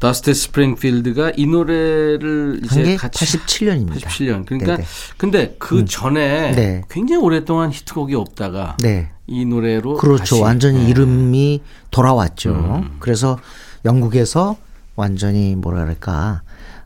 [0.00, 4.00] 더스티 스프링필드가 이 노래를 이제 같이 87년입니다.
[4.00, 4.46] 87년.
[4.46, 4.84] 그러니까 네네.
[5.18, 5.86] 근데 그 음.
[5.86, 6.82] 전에 네.
[6.88, 9.12] 굉장히 오랫동안 히트곡이 없다가 네.
[9.26, 10.40] 이 노래로 그렇죠.
[10.40, 10.88] 완전히 네.
[10.88, 12.50] 이름이 돌아왔죠.
[12.50, 12.96] 음.
[12.98, 13.38] 그래서
[13.84, 14.56] 영국에서
[14.96, 16.42] 완전히 그럴까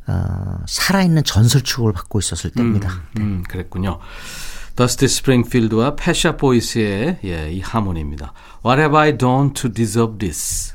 [0.07, 2.89] 어, 살아있는 전설 축을 받고 있었을 때입니다.
[2.89, 3.23] 음, 네.
[3.23, 4.01] 음, 그랬군요.
[4.77, 8.33] 더스티 스프링필드와 패샤 보이스의 예, 이 하모니입니다.
[8.67, 10.74] What have I done to deserve this?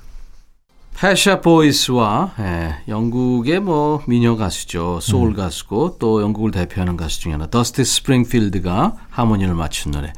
[1.00, 5.00] 패샤 보이스와 예, 영국의 뭐 미녀 가수죠.
[5.02, 5.36] 소울 음.
[5.36, 10.12] 가수고 또 영국을 대표하는 가수 중에 하나 더스티 스프링필드가 하모니를 맞춘 노래.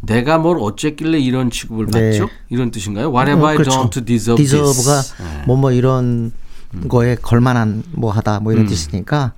[0.00, 2.10] 내가 뭘 어쨌길래 이런 취급을 네.
[2.10, 2.28] 받죠?
[2.50, 3.08] 이런 뜻인가요?
[3.12, 3.70] What have 어, I 그렇죠.
[3.72, 5.14] done to deserve deserve가 this?
[5.46, 6.30] 뭐뭐 뭐 이런
[6.74, 6.88] 음.
[6.88, 8.68] 거에 걸만한 뭐 하다 뭐 이런 음.
[8.68, 9.32] 뜻이니까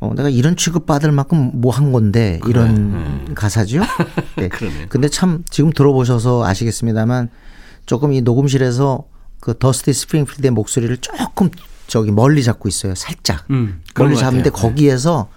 [0.00, 2.52] 어, 내가 이런 취급 받을 만큼 뭐 한 건데 그래.
[2.52, 3.32] 이런 음.
[3.34, 3.82] 가사죠.
[4.36, 4.48] 네.
[4.88, 7.28] 근데 참 지금 들어보셔서 아시겠습니다만
[7.84, 9.04] 조금 이 녹음실에서
[9.44, 11.50] 그 더스티 스프링필드의 목소리를 조금
[11.86, 12.94] 저기 멀리 잡고 있어요.
[12.94, 14.56] 살짝 음, 멀리 잡는데 네.
[14.58, 15.28] 거기에서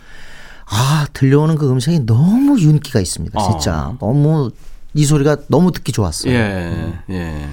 [0.65, 3.37] 아 들려오는 그 음색이 너무 윤기가 있습니다.
[3.37, 3.97] 진짜 어.
[3.99, 4.51] 너무
[4.93, 6.33] 이 소리가 너무 듣기 좋았어요.
[6.33, 6.99] 예, 음.
[7.09, 7.49] 예.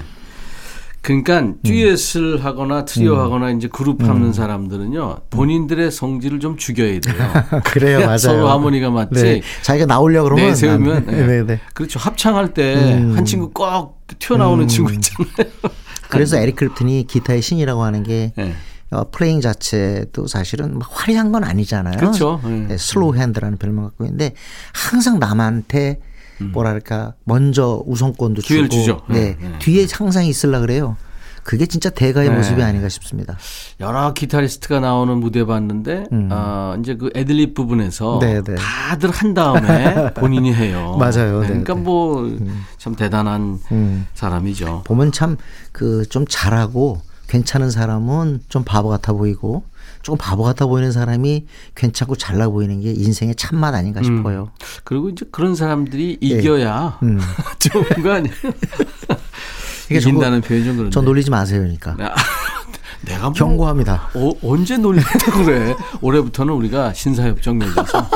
[1.01, 1.57] 그러니까 음.
[1.64, 3.19] 듀엣을 하거나 트리오 음.
[3.19, 4.33] 하거나 이제 그룹 하는 음.
[4.33, 7.33] 사람들은요 본인들의 성질을 좀 죽여야 돼요.
[7.67, 8.19] 그래요, 맞아요.
[8.19, 9.23] 서로 하모니가 맞지.
[9.23, 9.43] 네.
[9.62, 11.12] 자기가 나오려 고 그러면 내세우면 네.
[11.27, 11.43] 네.
[11.43, 11.61] 네.
[11.75, 11.99] 그렇죠.
[11.99, 13.25] 합창할 때한 음.
[13.25, 14.69] 친구 꼭 튀어나오는 음.
[14.69, 15.75] 친구 있잖아요.
[16.14, 18.55] 그래서 에릭 클랩튼이 기타의 신이라고 하는 게 네.
[18.90, 21.98] 어, playing 자체도 사실은 화려한 건 아니잖아요.
[21.98, 22.40] 그렇죠.
[22.44, 22.77] 네.
[22.79, 24.33] Slowhand라는 별명 갖고 있는데
[24.72, 26.00] 항상 남한테
[26.40, 26.53] 음.
[26.53, 28.59] 뭐랄까 먼저 우선권도 주고.
[29.09, 29.37] 네.
[29.40, 29.59] 네.
[29.59, 30.96] 뒤에 항상 있을라 그래요.
[31.45, 32.35] 그게 진짜 대가의 네.
[32.37, 33.37] 모습이 아닌가 싶습니다.
[33.79, 36.29] 여러 기타리스트가 나오는 무대 봤는데 음.
[36.33, 38.43] 어, 이제 그 애드립 부분에서 네네.
[38.43, 38.55] 네.
[38.57, 40.97] 다들 한 다음에 본인이 해요.
[40.99, 41.41] 맞아요.
[41.43, 41.49] 네.
[41.49, 42.97] 그러니까 뭐참 음.
[42.97, 44.07] 대단한 음.
[44.15, 44.83] 사람이죠.
[44.87, 45.37] 보면 참
[45.73, 49.65] 그 좀 잘하고 괜찮은 사람은 좀 바보 같아 보이고
[50.03, 54.05] 조금 바보 같아 보이는 사람이 괜찮고 잘나 보이는 게 인생의 참맛 아닌가 음.
[54.05, 54.51] 싶어요.
[54.85, 56.27] 그리고 이제 그런 사람들이 네.
[56.27, 57.19] 이겨야 음.
[57.59, 58.35] 좋은 거 아니에요?
[59.90, 60.94] 이긴다는 표현 좀 그런데.
[60.94, 61.97] 저 놀리지 마세요, 그러니까.
[62.01, 62.14] 아,
[63.07, 64.11] 내가 뭐 경고합니다.
[64.14, 65.75] 어, 언제 놀린다고 그래?
[66.01, 68.09] 올해부터는 우리가 신사협정 맺어서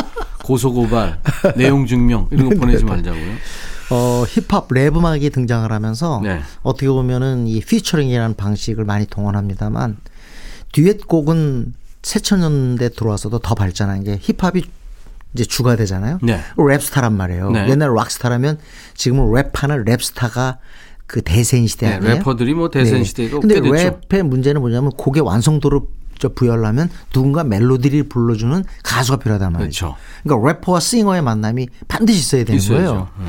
[0.44, 1.20] 고소고발,
[1.57, 3.35] 내용 증명 이런 거 보내지 말자고요.
[3.90, 6.40] 어, 힙합 랩 음악이 등장을 하면서 네.
[6.62, 9.96] 어떻게 보면은 이 피처링이라는 방식을 많이 동원합니다만
[10.72, 14.62] 듀엣곡은 새천년대 들어와서도 더 발전한 게 힙합이
[15.35, 16.18] 이제 주가 되잖아요.
[16.22, 16.40] 네.
[16.57, 17.50] rap star란 말이에요.
[17.50, 17.68] 네.
[17.68, 18.59] 옛날 rock star라면
[18.94, 20.59] 지금은 랩하는 rap star가
[21.09, 22.14] 그 대세인 시대 네, 아니에요?
[22.16, 23.05] 래퍼들이 뭐 대세인 네.
[23.05, 25.81] 시대도 근데 랩의 문제는 뭐냐면 곡의 완성도를
[26.18, 29.87] 저 부여하려면 누군가 멜로디를 불러주는 가수가 필요하단 말이죠.
[29.87, 29.97] 그렇죠.
[30.23, 32.85] 그러니까 래퍼와 singer의 만남이 반드시 있어야 되는 있어야죠.
[32.85, 33.09] 거예요.
[33.21, 33.27] 네.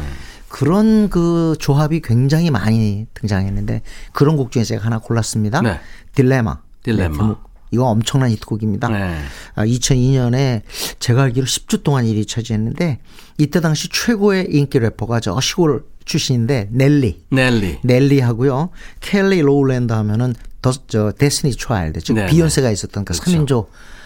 [0.49, 5.61] 그런 그 조합이 굉장히 많이 등장했는데 그런 곡 중에 제가 하나 골랐습니다.
[5.61, 5.79] 네.
[6.15, 6.57] 딜레마.
[6.83, 7.27] 딜레마.
[7.27, 7.35] 네,
[7.71, 8.89] 이거 엄청난 히트곡입니다.
[8.89, 9.19] 네.
[9.55, 12.99] 2002년에 아, 제가 알기로 10주 동안 1위 차지했는데
[13.37, 17.23] 이때 당시 최고의 인기 래퍼가 저 시골 출신인데 넬리.
[17.29, 17.77] 넬리.
[17.83, 18.71] 넬리하고요.
[18.99, 23.31] 켈리 로울랜드 하면은 더, 저 Destiny's Child 즉 네, 비욘세가 있었던 그 그렇죠.
[23.31, 23.65] 3인조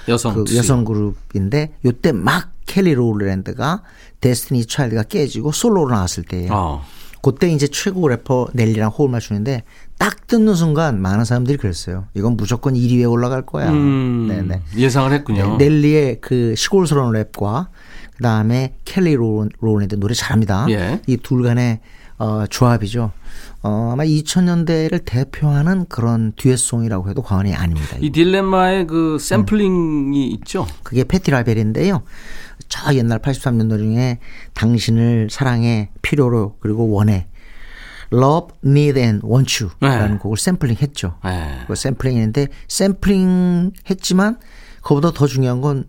[0.09, 3.81] 여성 그 여성 그룹인데 요때 막 켈리 로울랜드가
[4.19, 6.51] Destiny's Child가 깨지고 솔로로 나왔을 때예요.
[6.53, 6.85] 어.
[7.21, 9.63] 그때 이제 최고 래퍼 넬리랑 호흡 맞추는데
[9.97, 12.05] 딱 듣는 순간 많은 사람들이 그랬어요.
[12.13, 13.69] 이건 무조건 1위에 올라갈 거야.
[13.69, 14.61] 음, 네네.
[14.75, 15.55] 예상을 했군요.
[15.57, 17.67] 네, 넬리의 그 시골스러운 랩과
[18.17, 20.67] 그다음에 켈리 로울랜드 노래 잘합니다.
[20.69, 21.01] 예.
[21.07, 21.79] 이둘 간의
[22.17, 23.11] 어, 조합이죠.
[23.63, 27.97] 어, 아마 2000년대를 대표하는 그런 듀엣송이라고 해도 과언이 아닙니다.
[27.99, 30.31] 이 딜레마의 그 샘플링이 음.
[30.33, 30.67] 있죠?
[30.83, 32.03] 그게 패티 라벨인데요.
[32.69, 34.19] 저 옛날 83년도 중에
[34.53, 37.27] 당신을 사랑해 필요로 그리고 원해
[38.11, 40.17] Love, Need and Want You라는 네.
[40.19, 41.17] 곡을 샘플링 했죠.
[41.25, 41.63] 네.
[41.67, 44.37] 그 샘플링 했는데 샘플링 했지만
[44.81, 45.85] 그보다 더 중요한 건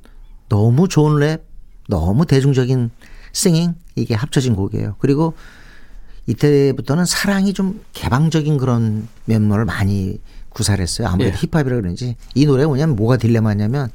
[0.48, 1.42] 너무 좋은 랩,
[1.88, 2.90] 너무 대중적인
[3.33, 4.97] singing 이게 합쳐진 곡이에요.
[4.99, 5.35] 그리고
[6.27, 11.09] 이때부터는 사랑이 좀 개방적인 그런 면모를 많이 구사했어요.
[11.09, 11.47] 아무래도 예.
[11.47, 13.90] 힙합이라 그런지 이 노래가 뭐냐면 뭐가 딜레마냐면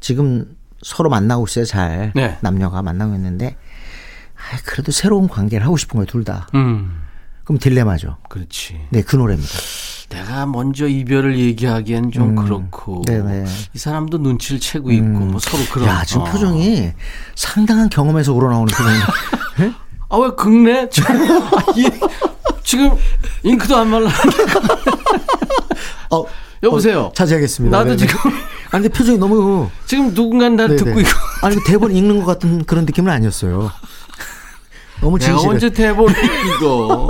[0.00, 1.64] 지금 서로 만나고 있어요.
[1.64, 2.36] 잘 네.
[2.42, 3.56] 남녀가 만나고 있는데
[4.34, 6.06] 아, 그래도 새로운 관계를 하고 싶은 거예요.
[6.06, 6.48] 둘 다.
[6.54, 7.02] 음.
[7.44, 8.18] 그럼 딜레마죠.
[8.28, 8.78] 그렇지.
[8.90, 9.52] 네, 그 노래입니다.
[10.08, 13.44] 내가 먼저 이별을 얘기하기엔 좀 음, 그렇고 네네.
[13.74, 15.30] 이 사람도 눈치를 채고 있고 음.
[15.32, 15.86] 뭐 서로 그런.
[15.88, 16.24] 야 지금 어.
[16.24, 16.92] 표정이
[17.34, 18.96] 상당한 경험에서 우러나오는 표정이.
[20.08, 20.88] 아왜 긁네?
[22.64, 22.96] 지금
[23.42, 24.08] 잉크도 안 말라.
[26.10, 26.24] 어,
[26.62, 27.00] 여보세요.
[27.00, 27.76] 어, 자제하겠습니다.
[27.76, 28.06] 나도 네네.
[28.06, 28.30] 지금.
[28.70, 29.68] 아니 근데 표정이 너무.
[29.86, 31.10] 지금 누군가 날 듣고 있고.
[31.42, 33.70] 아니 그 대본 읽는 것 같은 그런 느낌은 아니었어요.
[35.02, 35.36] 너무 진실해.
[35.38, 37.08] 내가 언제 대본 읽어.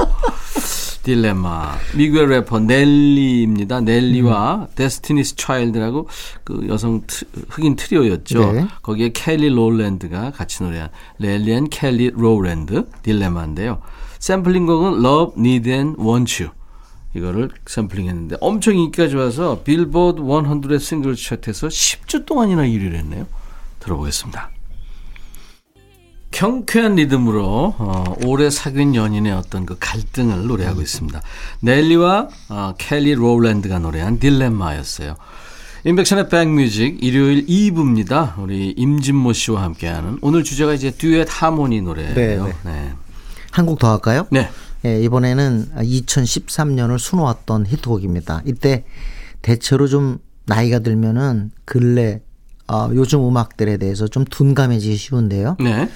[1.03, 1.77] 딜레마.
[1.97, 3.81] 미국의 래퍼 넬리입니다.
[3.81, 4.67] 넬리와 음.
[4.75, 6.09] Destiny's Child라고
[6.45, 8.53] 그 여성 트, 흑인 트리오였죠.
[8.53, 8.67] 네.
[8.83, 13.81] 거기에 켈리 로랜드가 같이 노래한 넬리 and 켈리 로랜드 딜레마인데요.
[14.19, 16.53] 샘플링 곡은 Love, Need and Want You.
[17.15, 23.27] 이거를 샘플링 했는데 엄청 인기가 좋아서 빌보드 100 싱글 차트에서 10주 동안이나 1위를 했네요.
[23.81, 24.58] 들어보겠습니다.
[26.31, 31.21] 경쾌한 리듬으로 어, 오래 사귄 연인의 어떤 그 갈등을 노래하고 있습니다.
[31.61, 35.17] 넬리와 어, 켈리 로랜드가 노래한 딜레마였어요.
[35.85, 38.38] 임백천의 백뮤직 일요일 2부입니다.
[38.38, 42.14] 우리 임진모 씨와 함께하는 오늘 주제가 이제 듀엣 하모니 노래예요.
[42.14, 42.37] 네.
[42.37, 42.53] 네.
[42.64, 42.93] 네.
[43.51, 44.27] 한곡 더 할까요?
[44.31, 44.51] 네.
[44.83, 45.01] 네.
[45.03, 48.43] 이번에는 2013년을 수놓았던 히트곡입니다.
[48.45, 48.85] 이때
[49.41, 52.21] 대체로 좀 나이가 들면은 근래
[52.67, 55.57] 어, 요즘 음악들에 대해서 좀 둔감해지기 쉬운데요.
[55.61, 55.88] 네.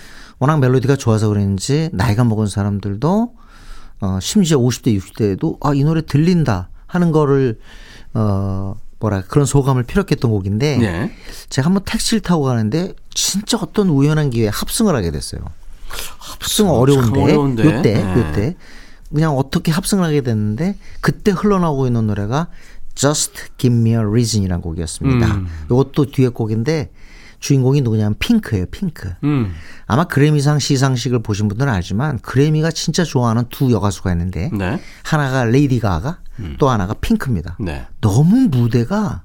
[0.43, 3.33] 워낙 멜로디가 좋아서 그런지 나이가 먹은 사람들도
[4.01, 7.61] 어 심지어 50대 60대에도 아 이 노래 들린다 하는 거를
[8.13, 11.13] 어 뭐라 그런 소감을 피력했던 곡인데 네.
[11.49, 15.43] 제가 한번 택시를 타고 가는데 진짜 어떤 우연한 기회에 합승을 하게 됐어요.
[16.19, 17.65] 합승 어려운데, 어려운데.
[17.65, 18.15] 요때 네.
[18.17, 18.57] 요때
[19.15, 22.49] 그냥 어떻게 합승을 하게 됐는데 그때 흘러나오고 있는 노래가
[22.97, 25.27] Just Give Me a Reason이라는 곡이었습니다.
[25.37, 25.47] 음.
[25.67, 26.91] 이것도 뒤에 곡인데
[27.43, 29.13] 주인공이 누구냐면 핑크예요, 핑크.
[29.25, 29.53] 음.
[29.87, 34.81] 아마 그래미상 시상식을 보신 분들은 알지만 그래미가 진짜 좋아하는 두 여가수가 있는데 네.
[35.03, 36.55] 하나가 레이디 가가 음.
[36.59, 37.57] 또 하나가 핑크입니다.
[37.59, 37.85] 네.
[38.01, 39.25] 너무 무대가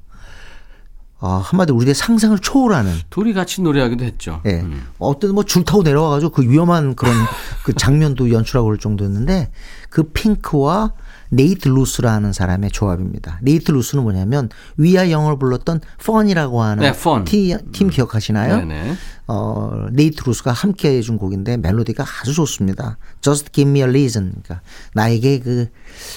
[1.20, 4.42] 어, 한마디로 우리의 상상을 초월하는 둘이 같이 노래하기도 했죠.
[4.46, 4.54] 예.
[4.54, 4.62] 네.
[4.62, 4.88] 음.
[5.00, 7.14] 어떤 뭐 줄 타고 내려와가지고 그 위험한 그런
[7.64, 9.52] 그 장면도 연출하고 그럴 정도였는데
[9.90, 10.92] 그 핑크와
[11.30, 13.40] 네이트 루스라는 사람의 조합입니다.
[13.42, 17.26] 네이트 루스는 뭐냐면 We Are Young을 불렀던 Fun이라고 하는 네, Fun.
[17.26, 17.90] 팀, 팀 음.
[17.90, 18.58] 기억하시나요?
[18.58, 18.94] 네네.
[19.28, 22.98] 어, 네이트 루스가 함께 해준 곡인데 멜로디가 아주 좋습니다.
[23.22, 24.32] Just give me a reason.
[24.44, 24.62] 그러니까
[24.94, 25.68] 나에게 그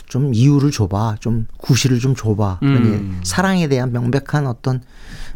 [0.07, 1.17] 좀 이유를 줘봐.
[1.21, 2.61] 좀 구실을 좀 줘봐.
[2.63, 3.21] 음.
[3.25, 4.83] 사랑에 대한 명백한 어떤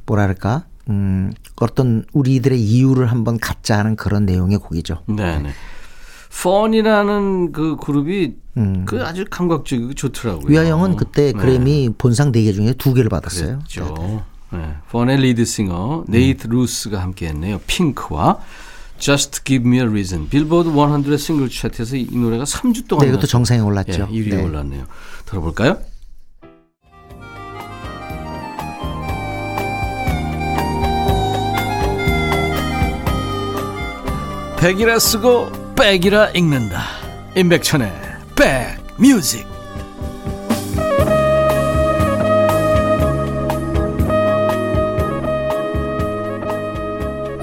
[0.06, 5.02] 뭐랄까 음, 어떤 우리들의 이유를 한번 갖자 하는 그런 내용의 곡이죠.
[5.06, 5.50] 네네.
[6.42, 8.84] 펀이라는 그 그룹이 음.
[8.86, 10.46] 그 아주 감각적이고 좋더라고요.
[10.46, 11.38] 위아영은 그때 네.
[11.38, 11.94] 그래미 네.
[11.96, 13.60] 본상 4개 중에 2개를 받았어요.
[13.60, 14.24] 그렇죠.
[14.52, 14.74] 네.
[14.90, 16.52] 펀의 리드싱어 네이트 음.
[16.52, 17.60] 루스가 함께했네요.
[17.66, 18.38] 핑크와
[18.98, 20.28] Just Give Me a Reason.
[20.28, 24.08] 빌보드 100 싱글 차트에서 이 노래가 3주 동안 네, 이것도 정상에 올랐죠.
[24.10, 24.42] 예, 1위에 네.
[24.42, 24.84] 올랐네요.
[25.26, 25.78] 들어볼까요?
[34.58, 36.82] 백이라 쓰고 백이라 읽는다.
[37.36, 37.90] 임백천의
[38.36, 39.54] 백 뮤직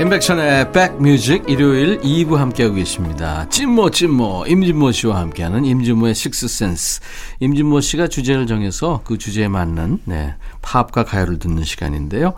[0.02, 3.48] 인백션의 백뮤직 일요일 2부 함께하고 계십니다.
[3.50, 7.02] 찐모 찐모 임진모 씨와 함께하는 임진모의 식스센스.
[7.40, 12.34] 임진모 씨가 주제를 정해서 그 주제에 맞는 네, 팝과 가요를 듣는 시간인데요.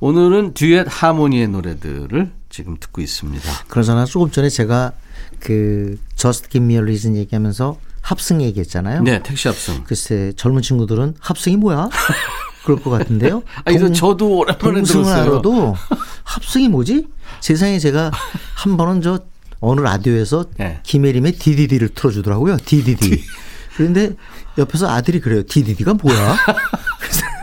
[0.00, 3.50] 오늘은 듀엣 하모니의 노래들을 지금 듣고 있습니다.
[3.68, 4.92] 그러잖아 조금 전에 제가
[5.40, 9.02] 그 저스트 김미얼리즌 얘기하면서 합승 얘기했잖아요.
[9.02, 9.84] 네, 택시 합승.
[9.84, 11.88] 글쎄 젊은 친구들은 합승이 뭐야?
[12.64, 13.42] 그럴 것 같은데요.
[13.64, 15.32] 아니, 동, 저도 오랜만에 들었어요.
[15.32, 15.76] 알아도
[16.24, 17.06] 합승이 뭐지?
[17.40, 18.10] 세상에 제가
[18.54, 19.20] 한 번은 저
[19.60, 20.80] 어느 라디오에서 네.
[20.82, 22.58] 김혜림의 DDD를 틀어주더라고요.
[22.64, 23.22] DDD.
[23.76, 24.12] 그런데
[24.58, 25.42] 옆에서 아들이 그래요.
[25.46, 26.36] DDD가 뭐야?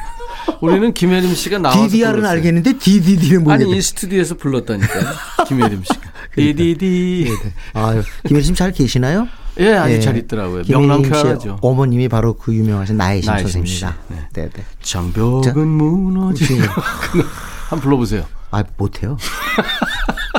[0.62, 2.32] 우리는 김혜림 씨가 나와서 DDR은 불렀어요.
[2.38, 4.93] 알겠는데 DDD는 모르겠 아니 이 스튜디오에서 불렀다니까
[5.47, 5.99] 김혜림 씨가.
[6.36, 7.23] DDD.
[7.25, 7.43] 그러니까.
[7.43, 7.80] 네, 네.
[7.80, 9.27] 아유 김혜림 씨 잘 계시나요?
[9.60, 9.99] 예, 아주 예.
[9.99, 10.63] 잘 있더라고요.
[10.67, 11.58] 명랑쾌하죠.
[11.62, 13.97] 어머님이 바로 그 유명하신 나혜심 선생입니다.
[14.08, 14.17] 네.
[14.34, 14.63] 네, 네.
[14.82, 16.58] 장벽은 무너지.
[17.69, 18.25] 한번 불러보세요.
[18.49, 19.17] 아 못해요.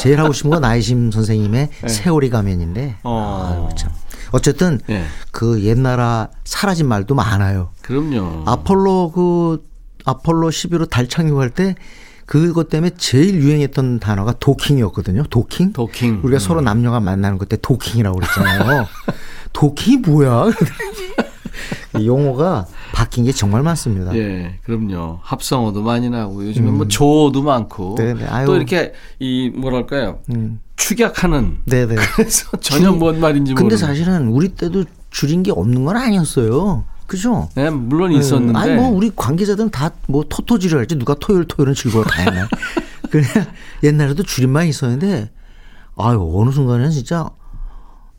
[0.00, 1.88] 제일 하고 싶은 건 나혜심 선생님의 네.
[1.88, 2.96] 세월이 가면인데.
[3.04, 3.68] 어.
[3.70, 3.90] 아유, 참.
[4.32, 5.04] 어쨌든 네.
[5.30, 7.70] 그 옛나라 사라진 말도 많아요.
[7.82, 8.44] 그럼요.
[8.46, 9.62] 아폴로 그
[10.04, 11.74] 아폴로 11호 달 착륙할 때
[12.26, 15.24] 그것 때문에 제일 유행했던 단어가 도킹이었거든요.
[15.24, 15.72] 도킹.
[15.72, 16.20] 도킹.
[16.22, 16.40] 우리가 음.
[16.40, 18.86] 서로 남녀가 만나는 그때 도킹이라고 그랬잖아요.
[19.52, 20.46] 도킹이 뭐야?
[22.02, 24.14] 용어가 바뀐 게 정말 많습니다.
[24.16, 25.18] 예, 그럼요.
[25.22, 26.76] 합성어도 많이 나고 요즘에 뭐 음.
[26.78, 28.46] 뭐 조어도 많고 네네.
[28.46, 30.20] 또 이렇게 이 뭐랄까요?
[30.30, 30.60] 음.
[30.76, 31.58] 축약하는.
[31.66, 31.94] 네네.
[32.16, 33.68] 그래서 전혀 뭔 말인지 모르는.
[33.68, 36.84] 근데 사실은 우리 때도 줄인 게 없는 건 아니었어요.
[37.12, 37.50] 그죠?
[37.54, 38.18] 네, 물론 네.
[38.18, 38.58] 있었는데.
[38.58, 42.48] 아니, 뭐, 우리 관계자들은 다 뭐 토토지를 할지 누가 토요일, 토요일은 즐거워 다 했나.
[43.10, 43.26] 그냥
[43.82, 45.30] 옛날에도 줄임말 있었는데,
[45.98, 47.28] 아유, 어느 순간에는 진짜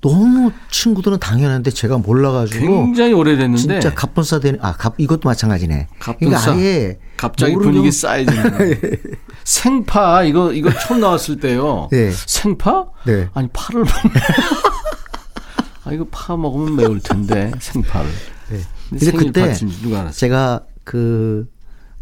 [0.02, 2.68] 너무 친구들은 당연한데 제가 몰라가지고.
[2.68, 3.58] 굉장히 오래됐는데.
[3.58, 5.88] 진짜 갑분싸 되는, 아, 갑, 이것도 마찬가지네.
[5.98, 6.40] 갑분싸.
[6.40, 7.00] 그러니까 아예.
[7.18, 7.72] 갑자기 모르는...
[7.74, 8.34] 분위기 쌓이는.
[9.44, 11.88] 생파, 이거, 이거 처음 나왔을 때요.
[11.92, 12.12] 네.
[12.12, 12.86] 생파?
[13.06, 13.30] 네.
[13.34, 14.22] 아니, 파를 먹는.
[15.86, 18.10] 아, 이거 파 먹으면 매울 텐데, 생파를.
[18.92, 19.00] 네.
[19.00, 19.56] 근데 그때
[20.12, 21.48] 제가 그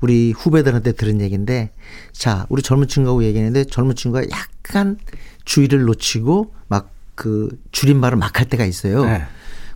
[0.01, 1.71] 우리 후배들한테 들은 얘기인데
[2.11, 4.97] 자, 우리 젊은 친구하고 얘기했는데 젊은 친구가 약간
[5.45, 6.91] 주의를 놓치고 막
[7.21, 9.05] 그 줄임말을 막 할 때가 있어요.
[9.05, 9.21] 네.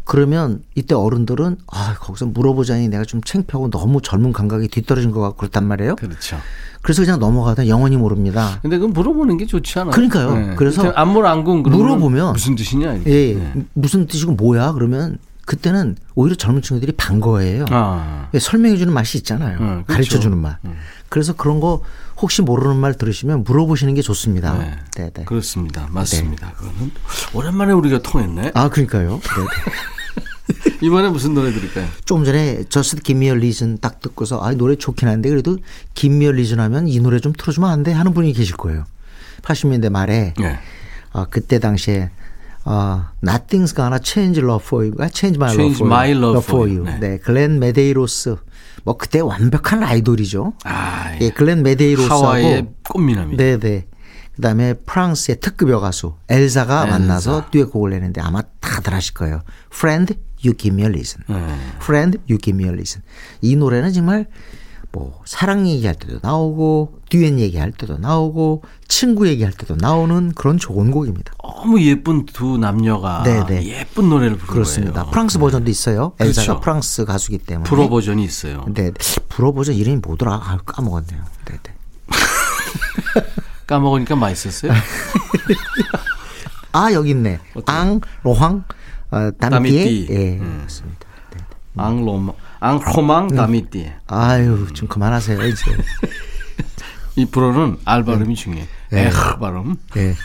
[0.04, 5.38] 그러면 이때 어른들은 아, 거기서 물어보자니 내가 좀 창피하고 너무 젊은 감각이 뒤떨어진 것 같고
[5.38, 5.96] 그렇단 말이에요.
[5.98, 6.38] 그렇죠.
[6.82, 8.60] 그래서 그냥 넘어가다 영원히 모릅니다.
[8.64, 9.92] 근데 그 물어보는 게 좋지 않아요?
[9.92, 10.36] 그러니까요.
[10.36, 10.56] 네.
[10.56, 12.94] 그래서 안물 안군 물어보면 무슨 뜻이냐?
[12.94, 13.12] 이렇게.
[13.12, 13.66] 예, 네.
[13.74, 14.72] 무슨 뜻이고 뭐야?
[14.72, 17.66] 그러면 그때는 오히려 젊은 친구들이 반가워해요.
[17.70, 18.30] 아.
[18.38, 19.58] 설명해 주는 맛이 있잖아요.
[19.60, 19.86] 음, 그렇죠.
[19.86, 20.58] 가르쳐 주는 맛.
[20.66, 20.76] 음.
[21.08, 21.82] 그래서 그런 거
[22.18, 24.58] 혹시 모르는 말 들으시면 물어보시는 게 좋습니다.
[24.58, 24.76] 네.
[24.98, 25.24] 네, 네.
[25.26, 25.88] 그렇습니다.
[25.92, 26.48] 맞습니다.
[26.48, 26.54] 네.
[26.56, 26.92] 그거는
[27.34, 28.52] 오랜만에 우리가 통했네.
[28.56, 29.22] 아, 그러니까요.
[29.22, 31.88] 네, 이번에 무슨 노래 들을까요?
[32.06, 35.58] 조금 전에 Just Give Me a Reason 딱 듣고서 아, 노래 좋긴 한데 그래도
[35.94, 37.92] Give Me a Reason 하면 이 노래 좀 틀어주면 안 돼?
[37.92, 38.86] 하는 분이 계실 거예요.
[39.44, 40.60] 80년대 말에 네.
[41.12, 42.10] 아, 그때 당시에
[42.66, 46.46] 어, Nothing's Gonna Change Love For You, Change My Change Love For, my love love
[46.46, 46.84] for You.
[46.84, 47.00] 네.
[47.00, 48.38] 네, 글렌 메데이로스.
[48.84, 50.54] 뭐 그때 완벽한 아이돌이죠.
[50.64, 53.38] 아, 예, 글렌 메데이로스하고 하와이의 꽃미남이.
[53.38, 53.88] 네, 네.
[54.36, 57.00] 그다음에 프랑스의 특급 여가수 엘사가 엘사.
[57.00, 59.42] 만나서 듀엣곡을 내는데 아마 다들 아실 거예요.
[59.74, 61.24] Friend, You Give Me a Reason.
[61.28, 61.56] 네.
[61.78, 63.02] Friend, You Give Me a Reason.
[63.42, 64.28] 이 노래는 정말
[64.96, 70.90] 뭐 사랑 얘기할 때도 나오고 듀엣 얘기할 때도 나오고 친구 얘기할 때도 나오는 그런 좋은
[70.90, 71.34] 곡입니다.
[71.44, 73.66] 너무 예쁜 두 남녀가 네네.
[73.66, 75.02] 예쁜 노래를 부르는 그렇습니다.
[75.02, 75.12] 거예요.
[75.12, 76.14] 프랑스 버전도 있어요.
[76.18, 76.40] 그렇죠.
[76.42, 77.70] 엘사가 프랑스 가수기 때문에.
[77.70, 78.64] 불어 버전이 있어요.
[78.74, 78.92] 네,
[79.28, 80.34] 불어 버전 이름이 뭐더라?
[80.34, 81.24] 아, 까먹었네요.
[81.44, 81.74] 네, 네.
[83.68, 84.72] 까먹으니까 맛있었어요.
[86.72, 87.40] 아 여기 있네.
[87.66, 88.64] 앙 로황
[89.12, 90.08] 어, 담띠.
[90.10, 90.60] 예, 음.
[90.64, 91.00] 맞습니다.
[91.32, 91.84] 네, 네.
[91.84, 92.34] 앙 로망
[92.66, 93.92] 앙호망 다미띠.
[94.08, 95.64] 아유, 좀 그만하세요, 이제.
[97.16, 98.42] 이 불어는 알 발음이 네.
[98.42, 98.68] 중요해.
[98.92, 99.06] 네.
[99.06, 99.76] 에흐 발음.
[99.94, 100.16] 네.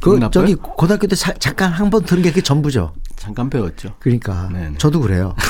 [0.00, 2.92] 그 저기 고등학교 때 사, 잠깐 한 번 들은 게 그게 전부죠.
[3.16, 3.94] 잠깐 배웠죠.
[3.98, 4.78] 그러니까 네네.
[4.78, 5.34] 저도 그래요.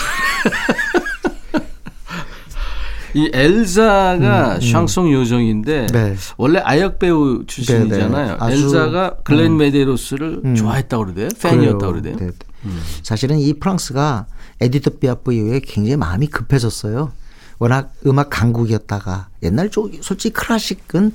[3.15, 4.15] 이 엘자가
[4.53, 4.61] 음, 음.
[4.61, 6.15] 샹송 요정인데 네.
[6.37, 8.37] 원래 아역 배우 출신이잖아요.
[8.39, 8.53] 네네.
[8.55, 9.57] 엘자가 글렌 음.
[9.59, 10.55] 메데로스를 음.
[10.55, 11.29] 좋아했다고 그러대요.
[11.43, 12.17] 팬이었다고 그래요.
[12.19, 12.31] 네.
[12.65, 12.83] 음.
[13.03, 14.27] 사실은 이 프랑스가
[14.61, 17.13] 에디트 피아프 이후에 굉장히 마음이 급해졌어요.
[17.59, 21.13] 워낙 음악 강국이었다가 옛날 쪽 솔직히 클래식은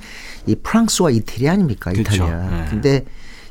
[0.48, 2.26] 이 프랑스와 이태리 아닙니까 그렇죠.
[2.26, 2.50] 이탈리아.
[2.50, 2.66] 네.
[2.70, 3.06] 근데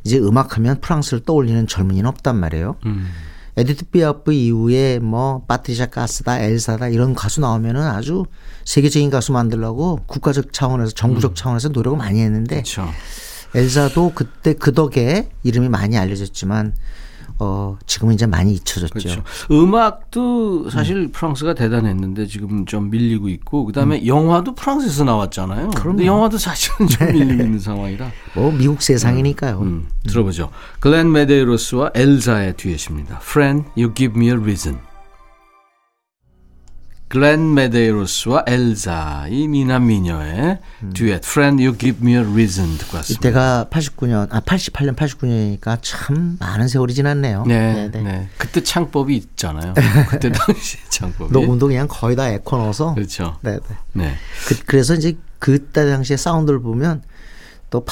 [0.05, 2.76] 이제 음악하면 프랑스를 떠올리는 젊은이는 없단 말이에요.
[2.86, 3.09] 음.
[3.57, 8.24] 에디트 피아프 이후에 뭐 파트리샤 카스다, 엘사다 이런 가수 나오면은 아주
[8.64, 11.34] 세계적인 가수 만들려고 국가적 차원에서 정부적 음.
[11.34, 12.88] 차원에서 노력을 많이 했는데 그렇죠.
[13.55, 16.74] 엘사도 그때 그 덕에 이름이 많이 알려졌지만
[17.45, 18.93] 어, 지금은 이제 많이 잊혀졌죠.
[18.93, 19.22] 그렇죠.
[19.51, 21.11] 음악도 사실 음.
[21.11, 24.07] 프랑스가 대단했는데 지금 좀 밀리고 있고 그다음에 음.
[24.07, 25.70] 영화도 프랑스에서 나왔잖아요.
[25.74, 27.12] 그런데 영화도 사실은 좀 네.
[27.12, 28.12] 밀리고 있는 상황이라.
[28.36, 29.59] 뭐 미국 세상이니까요.
[29.59, 29.88] 음, 음.
[30.07, 30.51] 들어보죠.
[30.78, 33.18] 글렌 메데이로스와 엘자의 듀엣입니다.
[33.22, 34.78] Friend, you give me a reason.
[37.13, 40.93] 글렌 메데이로스와 엘자 이 미남 미녀의 음.
[40.95, 43.29] 듀엣 Friend You Give Me a Reason 듣고 왔습니다.
[43.29, 47.45] 이때가 89년 아 88년 89년이니까 참 많은 세월이 지났네요.
[47.47, 48.03] 네, 네, 네.
[48.03, 48.29] 네.
[48.39, 49.75] 그때 창법이 있잖아요.
[50.09, 53.37] 그때 당시 창법이 녹음도 그냥 거의 다 에코 넣어서 그렇죠.
[53.43, 53.77] 네, 네.
[53.93, 54.15] 네.
[54.67, 57.03] 그, 래서 이제 그때 당시에 사운드를 보면
[57.73, 57.83] 또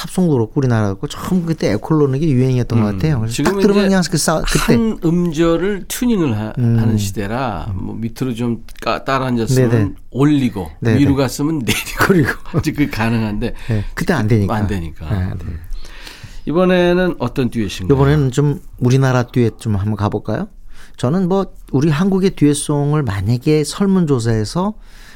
[0.53, 2.83] 우리나라 그렇고 처음 그때 에콜로는 게 유행이었던 음.
[2.83, 3.25] 것 같아요.
[3.27, 6.75] 지금 딱 들으면 그냥 그 싸, 그때 한 음절을 튜닝을 하, 음.
[6.75, 9.91] 는 시대라 뭐 밑으로 좀 따라 앉았으면 네네.
[10.11, 10.99] 올리고 네네.
[10.99, 13.85] 위로 갔으면 내리고 그리고 아직 그 가능한데 네.
[13.95, 15.09] 그때 안 되니까 안 되니까.
[15.09, 15.53] 네, 네.
[16.45, 17.95] 이번에는 어떤 듀엣인가요?
[17.95, 20.47] 이번에는 좀 우리나라 듀엣 좀 한번 가볼까요?
[20.97, 24.75] 저는 뭐 우리 한국의 듀엣송을 만약에 설문조사에서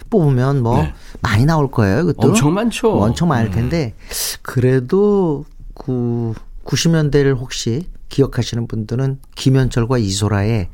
[0.09, 0.93] 뽑으면 뭐 네.
[1.21, 2.01] 많이 나올 거예요.
[2.01, 2.91] 이것도 엄청 많죠.
[2.91, 3.55] 엄청 많을 네.
[3.55, 3.93] 텐데
[4.41, 6.33] 그래도 그
[6.65, 10.69] 90년대를 혹시 기억하시는 분들은 김현철과 이소라의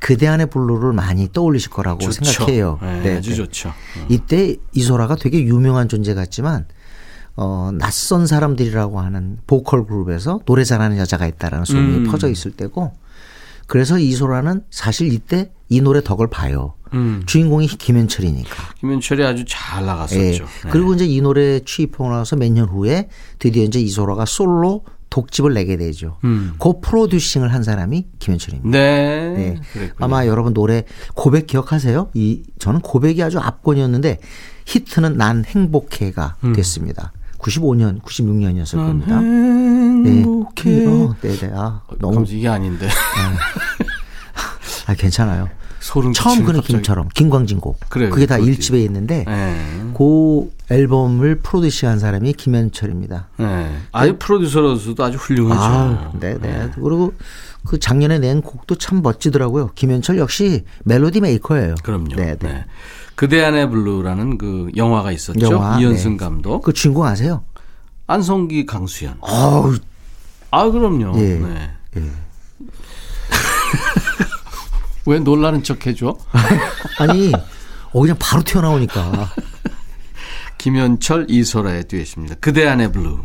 [0.00, 2.24] 그대 안의 블루를 많이 떠올리실 거라고 좋죠.
[2.24, 2.78] 생각해요.
[2.80, 3.36] 네, 네, 아주 네.
[3.36, 3.68] 좋죠.
[3.68, 4.06] 어.
[4.08, 6.66] 이때 이소라가 되게 유명한 존재 같지만
[7.36, 12.10] 어, 낯선 사람들이라고 하는 보컬 그룹에서 노래 잘하는 여자가 있다라는 소문이 음.
[12.10, 12.92] 퍼져 있을 때고
[13.70, 16.74] 그래서 이소라는 사실 이때 이 노래 덕을 봐요.
[16.92, 17.22] 음.
[17.24, 18.74] 주인공이 김현철이니까.
[18.80, 20.18] 김현철이 아주 잘 나갔었죠.
[20.18, 20.32] 예.
[20.32, 20.70] 네.
[20.70, 23.08] 그리고 이제 이 노래 취입하고 나서 몇 년 후에
[23.38, 26.18] 드디어 이제 이소라가 솔로 독집을 내게 되죠.
[26.24, 26.54] 음.
[26.58, 28.76] 그 프로듀싱을 한 사람이 김현철입니다.
[28.76, 29.60] 네.
[29.74, 29.90] 네.
[29.98, 30.82] 아마 여러분 노래
[31.14, 32.10] 고백 기억하세요?
[32.14, 34.18] 이 저는 고백이 아주 압권이었는데
[34.66, 36.52] 히트는 난 행복해가 음.
[36.54, 37.12] 됐습니다.
[37.40, 39.18] 95년, 96년이었을 겁니다.
[39.18, 40.70] 행복해.
[40.70, 40.86] 네.
[40.86, 41.50] 어, 네, 네.
[41.54, 42.86] 아, 너무 이게 아닌데.
[42.86, 42.92] 네.
[44.86, 45.48] 아, 괜찮아요.
[45.80, 47.80] 소름 처음 그 느낌처럼 김광진 곡.
[47.88, 48.58] 그래, 그게 다 그렇지.
[48.58, 49.66] 1집에 있는데 네.
[49.96, 53.28] 그 앨범을 프로듀싱한 사람이 김현철입니다.
[53.38, 53.76] 네.
[53.90, 55.60] 아주 프로듀서로서도 아주 훌륭하죠.
[55.60, 56.70] 아, 네, 네.
[56.74, 57.14] 그리고
[57.64, 59.70] 그 작년에 낸 곡도 참 멋지더라고요.
[59.74, 61.74] 김현철 역시 멜로디 메이커예요.
[61.82, 62.14] 그럼요.
[62.14, 62.48] 네, 네.
[62.48, 62.64] 네.
[63.20, 65.50] 그대 안의 블루라는 그 영화가 있었죠.
[65.50, 66.16] 영화, 이현승 네.
[66.16, 66.62] 감독.
[66.62, 67.44] 그 주인공 아세요?
[68.06, 69.18] 안성기 강수연.
[69.20, 69.74] 아우.
[70.50, 71.20] 아, 그럼요.
[71.20, 71.34] 예.
[71.34, 71.70] 네.
[71.98, 72.00] 예.
[75.04, 76.16] 왜 놀라는 척 해줘?
[76.98, 77.30] 아니,
[77.92, 79.34] 어, 그냥 바로 튀어나오니까.
[80.56, 82.36] 김현철, 이소라의 듀엣입니다.
[82.40, 83.18] 그대 안의 블루.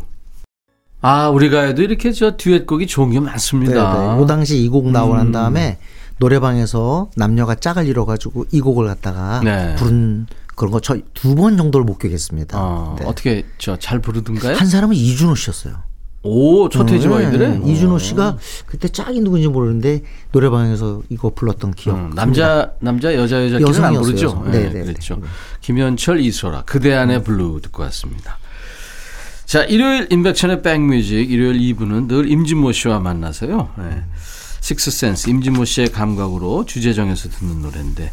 [1.00, 3.94] 아, 우리가 해도 이렇게 저 듀엣곡이 좋은 게 많습니다.
[3.94, 4.12] 네네.
[4.12, 4.20] 네.
[4.20, 5.32] 그 당시 이 곡 나오고 난 음.
[5.32, 5.78] 다음에
[6.18, 9.74] 노래방에서 남녀가 짝을 이뤄가지고 이 곡을 갖다가 네.
[9.76, 12.58] 부른 그런 거 저 두 번 정도를 목격했습니다.
[12.58, 13.04] 어, 네.
[13.06, 14.56] 어떻게 저 잘 부르던가요?
[14.56, 15.74] 한 사람은 이준호 씨였어요.
[16.22, 18.36] 오, 서태지와 아이들의 네, 이준호 씨가
[18.66, 20.02] 그때 짝이 누군지 모르는데
[20.32, 21.96] 노래방에서 이거 불렀던 기억.
[21.96, 24.42] 음, 남자 남자 여자 여자끼리는 안 부르죠.
[24.46, 25.20] 네, 네, 네, 그렇죠.
[25.60, 28.38] 김현철 이소라 그대 안의 블루 듣고 왔습니다.
[29.44, 33.68] 자, 일요일 임백천의 백뮤직 일요일 2부는 늘 임진모 씨와 만나서요.
[33.78, 34.02] 네.
[34.66, 38.10] sixth sense 임진모 씨의 감각으로 주제 정해서 듣는 노래인데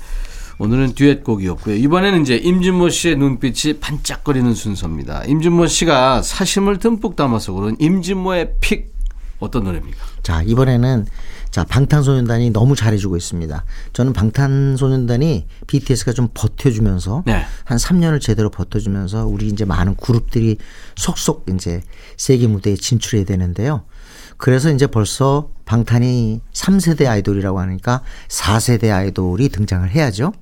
[0.60, 1.76] 오늘은 듀엣곡이었고요.
[1.76, 5.24] 이번에는 이제 임진모 씨의 눈빛이 반짝거리는 순서입니다.
[5.26, 8.93] 임진모 씨가 사심을 듬뿍 담아서 그런 임진모의 pick
[9.39, 9.97] 어떤 노래입니까?
[10.22, 11.08] 자, 이번에는
[11.49, 13.66] 자, 방탄소년단이 너무 잘해주고 있습니다.
[13.93, 17.45] 저는 방탄소년단이 BTS가 좀 버텨주면서 네.
[17.64, 20.58] 한 3년을 제대로 버텨주면서 우리 이제 많은 그룹들이
[20.95, 21.82] 속속 이제
[22.16, 23.86] 세계 무대에 진출해야 되는데요.
[24.38, 30.34] 그래서 이제 벌써 방탄이 3세대 아이돌이라고 하니까 4세대 아이돌이 등장을 해야죠.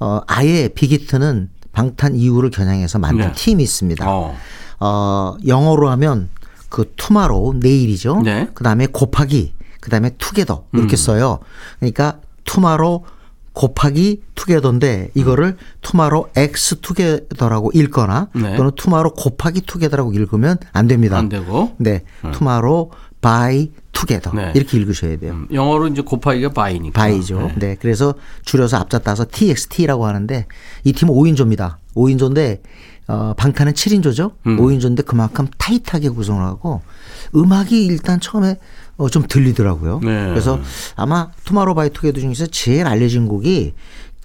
[0.00, 3.32] 어, 아예 빅히트는 방탄 이후를 겨냥해서 만든 네.
[3.34, 4.04] 팀이 있습니다.
[4.08, 4.36] 어.
[4.80, 6.28] 어, 영어로 하면
[6.68, 8.22] 그 tomorrow 내일이죠.
[8.22, 8.48] 네.
[8.54, 10.96] 그다음에 곱하기 그다음에 together 이렇게 음.
[10.96, 11.38] 써요.
[11.78, 13.04] 그러니까 tomorrow
[13.54, 18.56] 곱하기 together인데 이거를 tomorrow X together라고 읽거나 네.
[18.56, 21.16] 또는 tomorrow 곱하기 together라고 읽으면 안 됩니다.
[21.16, 21.74] 안 되고.
[21.78, 22.02] 네.
[22.24, 22.32] 음.
[22.32, 24.52] tomorrow by together 네.
[24.54, 25.32] 이렇게 읽으셔야 돼요.
[25.32, 27.00] 음, 영어로 이제 곱하기가 by니까.
[27.00, 27.38] by죠.
[27.38, 27.54] 네.
[27.58, 27.76] 네.
[27.80, 30.46] 그래서 줄여서 앞자 따서 TXT라고 하는데
[30.82, 31.76] 이 팀은 5인조입니다.
[31.94, 32.60] 5인조인데
[33.06, 34.32] 어, 방탄은 7인조죠.
[34.46, 34.56] 음.
[34.58, 36.82] 5인조인데 그만큼 타이트하게 구성을 하고
[37.34, 38.56] 음악이 일단 처음에
[38.96, 40.00] 어, 좀 들리더라고요.
[40.02, 40.28] 네.
[40.28, 40.60] 그래서
[40.96, 43.74] 아마 투마로 바이 투게더 중에서 제일 알려진 곡이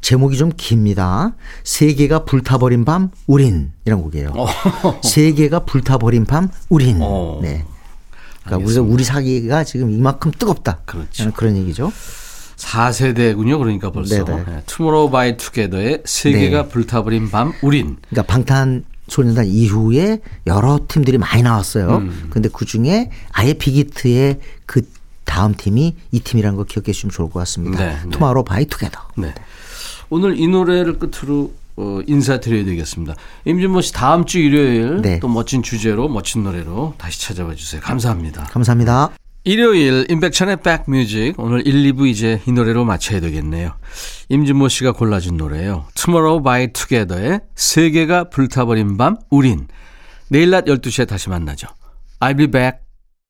[0.02, 1.34] 제목이 좀 깁니다.
[1.64, 4.34] 세계가 불타버린 밤 우린 이런 곡이에요.
[4.36, 4.48] 어.
[5.04, 7.00] 세계가 불타버린 밤 우린.
[7.02, 7.40] 어.
[7.42, 7.66] 네.
[8.44, 10.80] 그러니까 우리가 우리 사이가 지금 이만큼 뜨겁다.
[10.86, 11.32] 그렇죠.
[11.34, 11.92] 그런 얘기죠.
[12.56, 13.58] 4세대군요.
[13.58, 14.24] 그러니까 벌써.
[14.24, 16.70] 네, 투모로우 바이 투게더의 세계가 네.
[16.70, 17.98] 불타버린 밤 우린.
[18.10, 21.98] 그러니까 방탄 소년단 이후에 여러 팀들이 많이 나왔어요.
[21.98, 22.28] 음.
[22.30, 24.82] 근데 그 중에 아예 빅히트의 그
[25.26, 27.86] 다음 팀이 이 팀이라는 거 기억해 주시면 좋을 것 같습니다.
[27.86, 29.00] 네, 투마로 바이 투게더.
[29.18, 29.34] 네.
[30.10, 33.16] 오늘 이 노래를 끝으로 어, 인사드려야 되겠습니다.
[33.46, 35.20] 임진모 씨 다음 주 일요일 네.
[35.20, 37.80] 또 멋진 주제로 멋진 노래로 다시 찾아와 주세요.
[37.82, 38.46] 감사합니다.
[38.46, 39.12] 감사합니다.
[39.44, 43.74] 일요일 임백천의 백뮤직 오늘 1, 2부 이제 이 노래로 마쳐야 되겠네요.
[44.28, 45.86] 임진모 씨가 골라준 노래예요.
[45.96, 49.68] Tomorrow by Together의 세계가 불타버린 밤 우린
[50.28, 51.68] 내일 낮 12시에 다시 만나죠.
[52.20, 52.89] I'll be back.